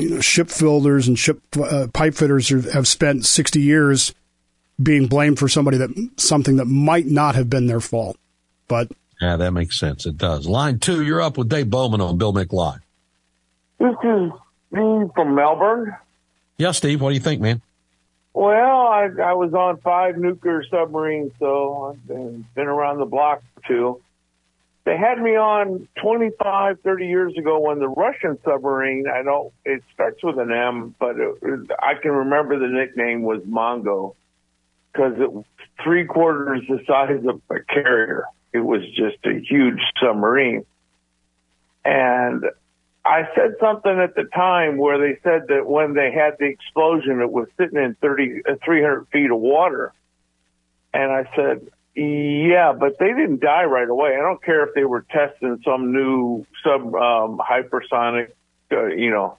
you 0.00 0.10
know 0.10 0.20
shipbuilders 0.20 1.08
and 1.08 1.18
ship 1.18 1.40
uh, 1.56 1.86
pipe 1.92 2.14
fitters 2.14 2.48
have 2.72 2.88
spent 2.88 3.24
60 3.24 3.60
years 3.60 4.14
being 4.82 5.06
blamed 5.06 5.38
for 5.38 5.48
somebody 5.48 5.76
that 5.76 5.90
something 6.16 6.56
that 6.56 6.66
might 6.66 7.06
not 7.06 7.34
have 7.34 7.50
been 7.50 7.66
their 7.66 7.80
fault. 7.80 8.16
But 8.68 8.90
yeah, 9.20 9.36
that 9.36 9.52
makes 9.52 9.78
sense. 9.78 10.06
It 10.06 10.16
does. 10.16 10.46
Line 10.46 10.78
two, 10.78 11.04
you're 11.04 11.20
up 11.20 11.36
with 11.36 11.48
Dave 11.48 11.68
Bowman 11.70 12.00
on 12.00 12.18
Bill 12.18 12.32
Mick 12.32 12.48
This 13.78 13.94
is 14.02 14.32
Steve 14.68 15.10
from 15.14 15.34
Melbourne. 15.34 15.94
Yeah, 16.56 16.72
Steve, 16.72 17.00
what 17.00 17.10
do 17.10 17.14
you 17.14 17.20
think, 17.20 17.40
man? 17.40 17.62
Well, 18.32 18.86
I, 18.86 19.08
I 19.22 19.32
was 19.32 19.54
on 19.54 19.78
five 19.78 20.16
nuclear 20.16 20.62
submarines, 20.70 21.32
so 21.38 21.90
I've 21.90 22.06
been, 22.06 22.46
been 22.54 22.68
around 22.68 22.98
the 22.98 23.06
block 23.06 23.42
too. 23.66 24.00
They 24.84 24.96
had 24.96 25.20
me 25.20 25.36
on 25.36 25.88
25, 26.02 26.80
30 26.80 27.06
years 27.06 27.36
ago 27.36 27.60
when 27.60 27.80
the 27.80 27.88
Russian 27.88 28.38
submarine, 28.44 29.04
I 29.12 29.22
don't, 29.22 29.52
it 29.64 29.82
starts 29.92 30.22
with 30.22 30.38
an 30.38 30.50
M, 30.50 30.94
but 30.98 31.16
it, 31.18 31.70
I 31.80 31.94
can 32.00 32.12
remember 32.12 32.58
the 32.58 32.68
nickname 32.68 33.22
was 33.22 33.42
Mongo 33.42 34.14
because 34.92 35.14
it 35.20 35.32
was 35.32 35.44
three 35.84 36.06
quarters 36.06 36.62
the 36.68 36.80
size 36.86 37.22
of 37.28 37.42
a 37.50 37.60
carrier. 37.60 38.24
It 38.52 38.60
was 38.60 38.82
just 38.96 39.18
a 39.24 39.38
huge 39.38 39.80
submarine. 40.02 40.64
And 41.84 42.44
I 43.04 43.28
said 43.34 43.54
something 43.60 43.98
at 43.98 44.14
the 44.14 44.24
time 44.24 44.76
where 44.76 44.98
they 44.98 45.18
said 45.22 45.48
that 45.48 45.66
when 45.66 45.94
they 45.94 46.10
had 46.12 46.36
the 46.38 46.46
explosion, 46.46 47.20
it 47.20 47.30
was 47.30 47.48
sitting 47.58 47.78
in 47.78 47.96
30, 48.00 48.42
uh, 48.48 48.54
300 48.64 49.08
feet 49.08 49.30
of 49.30 49.38
water. 49.38 49.92
And 50.92 51.10
I 51.10 51.24
said, 51.36 51.68
yeah, 52.00 52.72
but 52.72 52.98
they 52.98 53.08
didn't 53.08 53.40
die 53.40 53.64
right 53.64 53.88
away. 53.88 54.16
I 54.16 54.22
don't 54.22 54.42
care 54.42 54.66
if 54.66 54.74
they 54.74 54.84
were 54.84 55.04
testing 55.10 55.60
some 55.64 55.92
new 55.92 56.46
sub, 56.64 56.94
um, 56.94 57.38
hypersonic, 57.38 58.28
uh, 58.72 58.86
you 58.86 59.10
know, 59.10 59.36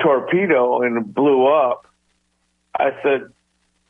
torpedo 0.00 0.82
and 0.82 0.98
it 0.98 1.14
blew 1.14 1.48
up. 1.48 1.86
I 2.78 2.90
said, 3.02 3.32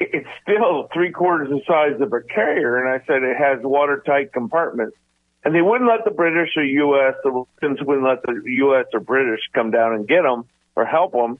it's 0.00 0.28
still 0.40 0.88
three 0.94 1.10
quarters 1.12 1.50
the 1.50 1.60
size 1.66 2.00
of 2.00 2.10
a 2.14 2.22
carrier. 2.22 2.78
And 2.78 2.88
I 2.88 3.04
said, 3.06 3.22
it 3.22 3.36
has 3.36 3.62
watertight 3.62 4.32
compartments. 4.32 4.96
And 5.44 5.54
they 5.54 5.60
wouldn't 5.60 5.88
let 5.88 6.06
the 6.06 6.10
British 6.10 6.56
or 6.56 6.64
U.S. 6.64 7.14
The 7.22 7.30
Russians 7.30 7.86
wouldn't 7.86 8.06
let 8.06 8.22
the 8.22 8.42
U.S. 8.46 8.86
or 8.94 9.00
British 9.00 9.40
come 9.52 9.70
down 9.70 9.94
and 9.94 10.08
get 10.08 10.22
them 10.22 10.46
or 10.74 10.86
help 10.86 11.12
them. 11.12 11.38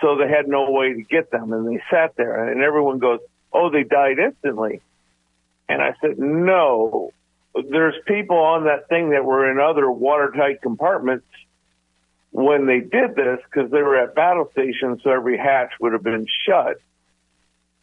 So 0.00 0.16
they 0.16 0.28
had 0.28 0.46
no 0.46 0.70
way 0.70 0.92
to 0.94 1.02
get 1.02 1.32
them. 1.32 1.52
And 1.52 1.66
they 1.66 1.82
sat 1.90 2.14
there 2.16 2.48
and 2.48 2.62
everyone 2.62 3.00
goes, 3.00 3.20
Oh, 3.52 3.70
they 3.70 3.82
died 3.82 4.18
instantly. 4.18 4.82
And 5.68 5.82
I 5.82 5.94
said, 6.00 6.18
no, 6.18 7.10
there's 7.54 7.94
people 8.06 8.36
on 8.36 8.64
that 8.64 8.88
thing 8.88 9.10
that 9.10 9.24
were 9.24 9.50
in 9.50 9.58
other 9.58 9.90
watertight 9.90 10.62
compartments 10.62 11.26
when 12.30 12.66
they 12.66 12.80
did 12.80 13.16
this 13.16 13.40
because 13.50 13.70
they 13.70 13.82
were 13.82 13.96
at 13.96 14.14
battle 14.14 14.48
stations. 14.52 15.00
So 15.02 15.10
every 15.10 15.38
hatch 15.38 15.72
would 15.80 15.92
have 15.92 16.02
been 16.02 16.26
shut 16.44 16.76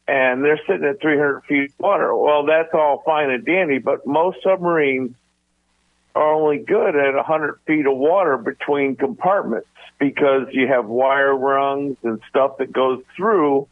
and 0.08 0.44
they're 0.44 0.60
sitting 0.68 0.86
at 0.86 1.02
300 1.02 1.44
feet 1.46 1.72
water. 1.80 2.16
Well, 2.16 2.46
that's 2.46 2.74
all 2.74 3.02
fine 3.06 3.30
and 3.30 3.46
dandy, 3.46 3.80
but 3.80 4.06
most 4.06 4.38
submarines 4.44 5.16
are 6.16 6.34
only 6.34 6.60
good 6.60 6.96
at 6.96 7.16
100 7.16 7.60
feet 7.66 7.86
of 7.88 7.98
water 7.98 8.38
between 8.38 8.96
compartments 8.96 9.68
because 10.00 10.48
you 10.52 10.68
have 10.68 10.86
wire 10.86 11.36
rungs 11.36 11.98
and 12.04 12.20
stuff 12.30 12.58
that 12.58 12.72
goes 12.72 13.02
through 13.16 13.68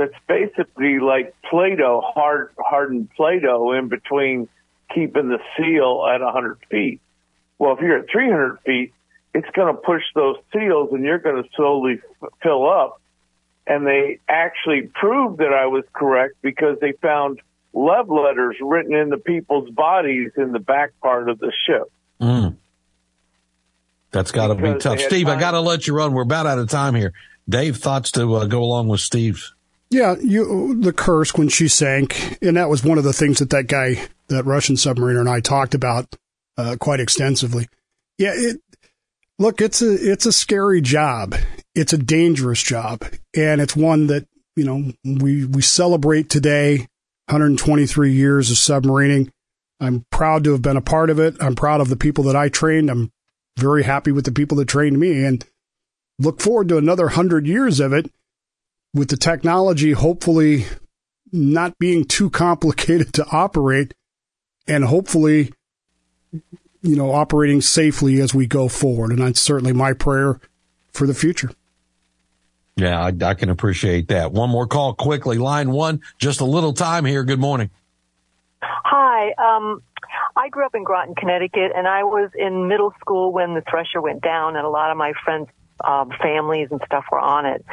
that's 0.00 0.14
basically 0.26 0.98
like 0.98 1.34
Play-Doh, 1.50 2.00
hard, 2.00 2.52
hardened 2.58 3.10
Play-Doh 3.10 3.72
in 3.72 3.88
between 3.88 4.48
keeping 4.94 5.28
the 5.28 5.38
seal 5.56 6.06
at 6.10 6.22
100 6.22 6.58
feet. 6.70 7.02
Well, 7.58 7.74
if 7.74 7.80
you're 7.80 7.98
at 7.98 8.06
300 8.10 8.60
feet, 8.64 8.94
it's 9.34 9.48
going 9.54 9.74
to 9.74 9.78
push 9.78 10.02
those 10.14 10.36
seals 10.54 10.88
and 10.92 11.04
you're 11.04 11.18
going 11.18 11.42
to 11.42 11.48
slowly 11.54 12.00
f- 12.22 12.30
fill 12.42 12.66
up. 12.66 13.02
And 13.66 13.86
they 13.86 14.20
actually 14.26 14.90
proved 14.94 15.38
that 15.40 15.52
I 15.52 15.66
was 15.66 15.84
correct 15.92 16.36
because 16.40 16.78
they 16.80 16.92
found 16.92 17.42
love 17.74 18.08
letters 18.08 18.56
written 18.62 18.94
in 18.94 19.10
the 19.10 19.18
people's 19.18 19.68
bodies 19.68 20.30
in 20.38 20.52
the 20.52 20.60
back 20.60 20.98
part 21.02 21.28
of 21.28 21.38
the 21.38 21.52
ship. 21.66 21.92
Mm. 22.22 22.56
That's 24.12 24.32
got 24.32 24.46
to 24.46 24.54
be 24.54 24.78
tough. 24.78 24.98
Steve, 24.98 25.28
I 25.28 25.38
got 25.38 25.50
to 25.50 25.60
let 25.60 25.86
you 25.86 25.94
run. 25.94 26.14
We're 26.14 26.22
about 26.22 26.46
out 26.46 26.58
of 26.58 26.70
time 26.70 26.94
here. 26.94 27.12
Dave, 27.46 27.76
thoughts 27.76 28.12
to 28.12 28.36
uh, 28.36 28.46
go 28.46 28.62
along 28.62 28.88
with 28.88 29.00
Steve's? 29.00 29.54
Yeah, 29.90 30.14
you 30.22 30.80
the 30.80 30.92
Kursk 30.92 31.36
when 31.36 31.48
she 31.48 31.66
sank, 31.66 32.38
and 32.40 32.56
that 32.56 32.70
was 32.70 32.84
one 32.84 32.96
of 32.96 33.02
the 33.02 33.12
things 33.12 33.40
that 33.40 33.50
that 33.50 33.66
guy, 33.66 34.06
that 34.28 34.46
Russian 34.46 34.76
submariner, 34.76 35.18
and 35.18 35.28
I 35.28 35.40
talked 35.40 35.74
about 35.74 36.16
uh, 36.56 36.76
quite 36.78 37.00
extensively. 37.00 37.68
Yeah, 38.16 38.32
it 38.34 38.60
look, 39.40 39.60
it's 39.60 39.82
a 39.82 39.92
it's 39.92 40.26
a 40.26 40.32
scary 40.32 40.80
job. 40.80 41.34
It's 41.74 41.92
a 41.92 41.98
dangerous 41.98 42.62
job, 42.62 43.04
and 43.36 43.60
it's 43.60 43.74
one 43.74 44.06
that 44.06 44.28
you 44.54 44.64
know 44.64 44.92
we 45.04 45.44
we 45.44 45.60
celebrate 45.60 46.30
today, 46.30 46.86
123 47.26 48.12
years 48.12 48.50
of 48.52 48.58
submarining. 48.58 49.30
I'm 49.80 50.04
proud 50.12 50.44
to 50.44 50.52
have 50.52 50.62
been 50.62 50.76
a 50.76 50.82
part 50.82 51.10
of 51.10 51.18
it. 51.18 51.34
I'm 51.40 51.56
proud 51.56 51.80
of 51.80 51.88
the 51.88 51.96
people 51.96 52.22
that 52.24 52.36
I 52.36 52.48
trained. 52.48 52.90
I'm 52.90 53.10
very 53.58 53.82
happy 53.82 54.12
with 54.12 54.24
the 54.24 54.32
people 54.32 54.58
that 54.58 54.68
trained 54.68 55.00
me, 55.00 55.24
and 55.24 55.44
look 56.20 56.40
forward 56.40 56.68
to 56.68 56.78
another 56.78 57.08
hundred 57.08 57.48
years 57.48 57.80
of 57.80 57.92
it 57.92 58.08
with 58.94 59.08
the 59.08 59.16
technology 59.16 59.92
hopefully 59.92 60.66
not 61.32 61.78
being 61.78 62.04
too 62.04 62.30
complicated 62.30 63.12
to 63.12 63.26
operate 63.30 63.94
and 64.66 64.84
hopefully 64.84 65.52
you 66.82 66.96
know 66.96 67.12
operating 67.12 67.60
safely 67.60 68.20
as 68.20 68.34
we 68.34 68.46
go 68.46 68.68
forward 68.68 69.10
and 69.10 69.20
that's 69.20 69.40
certainly 69.40 69.72
my 69.72 69.92
prayer 69.92 70.40
for 70.92 71.06
the 71.06 71.14
future 71.14 71.50
Yeah, 72.76 73.00
I, 73.00 73.12
I 73.24 73.34
can 73.34 73.50
appreciate 73.50 74.08
that. 74.08 74.32
One 74.32 74.48
more 74.48 74.66
call 74.66 74.94
quickly. 74.94 75.36
Line 75.36 75.70
one, 75.70 76.00
just 76.18 76.40
a 76.40 76.46
little 76.46 76.72
time 76.72 77.04
here. 77.04 77.24
Good 77.24 77.40
morning. 77.40 77.68
Hi. 78.62 79.32
Um, 79.32 79.82
I 80.36 80.48
grew 80.48 80.64
up 80.64 80.74
in 80.74 80.84
Groton, 80.84 81.14
Connecticut, 81.14 81.72
and 81.74 81.86
I 81.86 82.04
was 82.04 82.30
in 82.34 82.68
middle 82.68 82.92
school 83.00 83.32
when 83.32 83.54
the 83.54 83.62
Thresher 83.68 84.00
went 84.00 84.22
down, 84.22 84.56
and 84.56 84.64
a 84.64 84.70
lot 84.70 84.90
of 84.90 84.96
my 84.96 85.12
friends' 85.24 85.48
um, 85.84 86.10
families 86.22 86.68
and 86.70 86.80
stuff 86.86 87.04
were 87.10 87.20
on 87.20 87.46
it. 87.46 87.64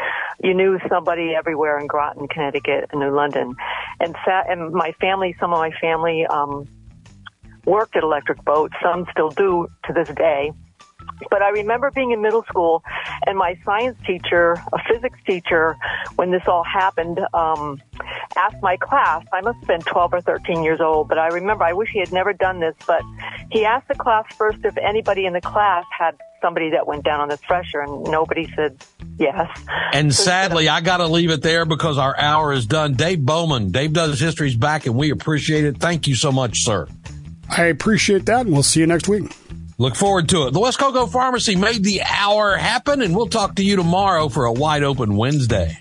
You 0.43 0.53
knew 0.53 0.79
somebody 0.87 1.33
everywhere 1.35 1.79
in 1.79 1.87
Groton, 1.87 2.27
Connecticut, 2.27 2.89
and 2.91 3.01
New 3.01 3.15
London, 3.15 3.55
and 3.99 4.15
sat, 4.25 4.49
and 4.49 4.71
my 4.71 4.91
family, 5.01 5.35
some 5.39 5.51
of 5.51 5.59
my 5.59 5.71
family, 5.81 6.25
um, 6.27 6.67
worked 7.65 7.95
at 7.95 8.03
Electric 8.03 8.43
Boat. 8.45 8.71
Some 8.81 9.05
still 9.11 9.29
do 9.29 9.67
to 9.85 9.93
this 9.93 10.09
day. 10.09 10.51
But 11.31 11.41
I 11.41 11.49
remember 11.49 11.91
being 11.91 12.11
in 12.11 12.21
middle 12.21 12.43
school 12.43 12.83
and 13.25 13.37
my 13.37 13.59
science 13.65 13.97
teacher, 14.05 14.53
a 14.71 14.79
physics 14.87 15.17
teacher, 15.25 15.75
when 16.15 16.31
this 16.31 16.43
all 16.47 16.63
happened, 16.63 17.19
um, 17.33 17.81
asked 18.37 18.61
my 18.61 18.77
class, 18.77 19.25
I 19.33 19.41
must 19.41 19.57
have 19.59 19.67
been 19.67 19.81
12 19.81 20.13
or 20.13 20.21
13 20.21 20.63
years 20.63 20.79
old, 20.79 21.07
but 21.07 21.17
I 21.17 21.27
remember, 21.27 21.63
I 21.63 21.73
wish 21.73 21.89
he 21.91 21.99
had 21.99 22.11
never 22.11 22.33
done 22.33 22.59
this, 22.59 22.75
but 22.85 23.01
he 23.51 23.65
asked 23.65 23.87
the 23.87 23.95
class 23.95 24.25
first 24.37 24.59
if 24.63 24.77
anybody 24.77 25.25
in 25.25 25.33
the 25.33 25.41
class 25.41 25.85
had 25.97 26.15
somebody 26.41 26.71
that 26.71 26.87
went 26.87 27.03
down 27.03 27.19
on 27.19 27.29
the 27.29 27.37
thresher 27.37 27.81
and 27.81 28.03
nobody 28.03 28.51
said 28.55 28.83
yes. 29.17 29.49
And 29.93 30.13
sadly, 30.13 30.69
I 30.69 30.81
got 30.81 30.97
to 30.97 31.07
leave 31.07 31.31
it 31.31 31.41
there 31.41 31.65
because 31.65 31.97
our 31.97 32.17
hour 32.17 32.53
is 32.53 32.65
done. 32.65 32.93
Dave 32.93 33.25
Bowman, 33.25 33.71
Dave 33.71 33.93
Does 33.93 34.19
History's 34.19 34.55
back 34.55 34.85
and 34.85 34.95
we 34.95 35.11
appreciate 35.11 35.65
it. 35.65 35.77
Thank 35.77 36.07
you 36.07 36.15
so 36.15 36.31
much, 36.31 36.63
sir. 36.63 36.87
i 37.49 37.65
appreciate 37.65 38.25
that 38.25 38.45
and 38.45 38.53
we'll 38.53 38.63
see 38.63 38.79
you 38.79 38.87
next 38.87 39.07
week 39.07 39.31
Look 39.79 39.95
forward 39.95 40.29
to 40.29 40.47
it. 40.47 40.53
The 40.53 40.59
West 40.59 40.79
Cocoa 40.79 41.05
Pharmacy 41.05 41.55
made 41.55 41.83
the 41.83 42.01
hour 42.01 42.57
happen 42.57 43.01
and 43.01 43.15
we'll 43.15 43.27
talk 43.27 43.55
to 43.55 43.63
you 43.63 43.75
tomorrow 43.75 44.27
for 44.27 44.45
a 44.45 44.51
wide 44.51 44.81
open 44.81 45.15
Wednesday. 45.15 45.77